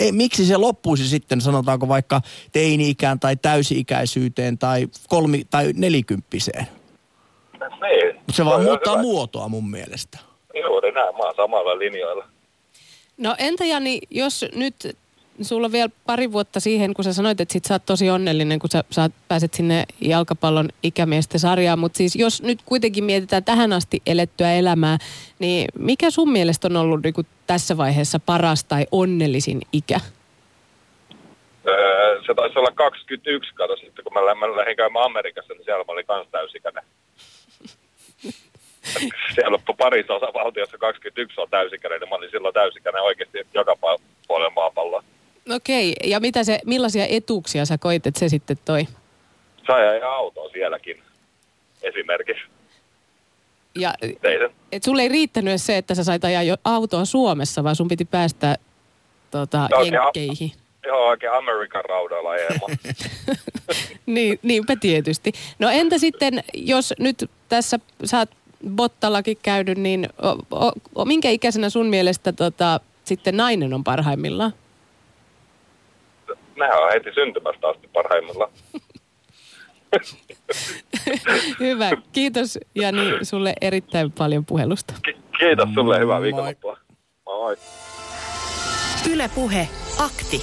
[0.00, 2.20] ei, miksi se loppuisi sitten, sanotaanko vaikka
[2.52, 6.66] teini-ikään tai täysi-ikäisyyteen tai kolmi- tai nelikymppiseen?
[7.60, 8.14] Niin.
[8.14, 9.02] Mutta se vaan muuttaa hyvä.
[9.02, 10.18] muotoa mun mielestä.
[10.62, 12.24] Juuri näin, mä oon samalla linjoilla.
[13.16, 14.96] No entä Jani, jos nyt
[15.42, 18.58] sulla on vielä pari vuotta siihen, kun sä sanoit, että sit sä oot tosi onnellinen,
[18.58, 23.72] kun sä saat, pääset sinne jalkapallon ikämiesten sarjaan, mutta siis jos nyt kuitenkin mietitään tähän
[23.72, 24.98] asti elettyä elämää,
[25.38, 30.00] niin mikä sun mielestä on ollut niin tässä vaiheessa paras tai onnellisin ikä?
[31.68, 35.64] Öö, se taisi olla 21 kato sitten, kun mä, lä- mä lähdin käymään Amerikassa, niin
[35.64, 36.84] siellä mä olin kans täysikäinen.
[39.34, 43.76] siellä on parissa osavaltiossa 21 on täysikäinen, niin mä olin silloin täysikäinen oikeasti joka
[44.28, 45.04] puolella maapalloa.
[45.50, 48.86] Okei, ja mitä se, millaisia etuuksia sä koit, että se sitten toi?
[49.66, 51.02] Sai ajaa autoa sielläkin
[51.82, 52.42] esimerkiksi.
[53.74, 53.94] Ja
[54.72, 58.04] et sulle ei riittänyt se, että sä sait ajaa jo autoa Suomessa, vaan sun piti
[58.04, 58.56] päästä
[59.30, 60.52] tota, a- jenkkeihin.
[60.86, 62.30] joo oikein Amerikan raudalla.
[64.06, 65.32] Niin, niinpä tietysti.
[65.58, 68.30] No entä sitten, jos nyt tässä sä oot
[68.70, 74.52] Bottallakin käynyt, niin o, o, o, minkä ikäisenä sun mielestä tota, sitten nainen on parhaimmillaan?
[76.56, 78.50] Nehän on heti syntymästä asti parhaimmillaan.
[81.60, 81.90] Hyvä.
[82.12, 84.94] Kiitos Jani sulle erittäin paljon puhelusta.
[85.04, 86.22] Ki- kiitos sulle, hyvää Moi.
[86.22, 86.76] viikonloppua.
[87.26, 87.56] Moi.
[89.12, 90.42] Yle Puhe, akti.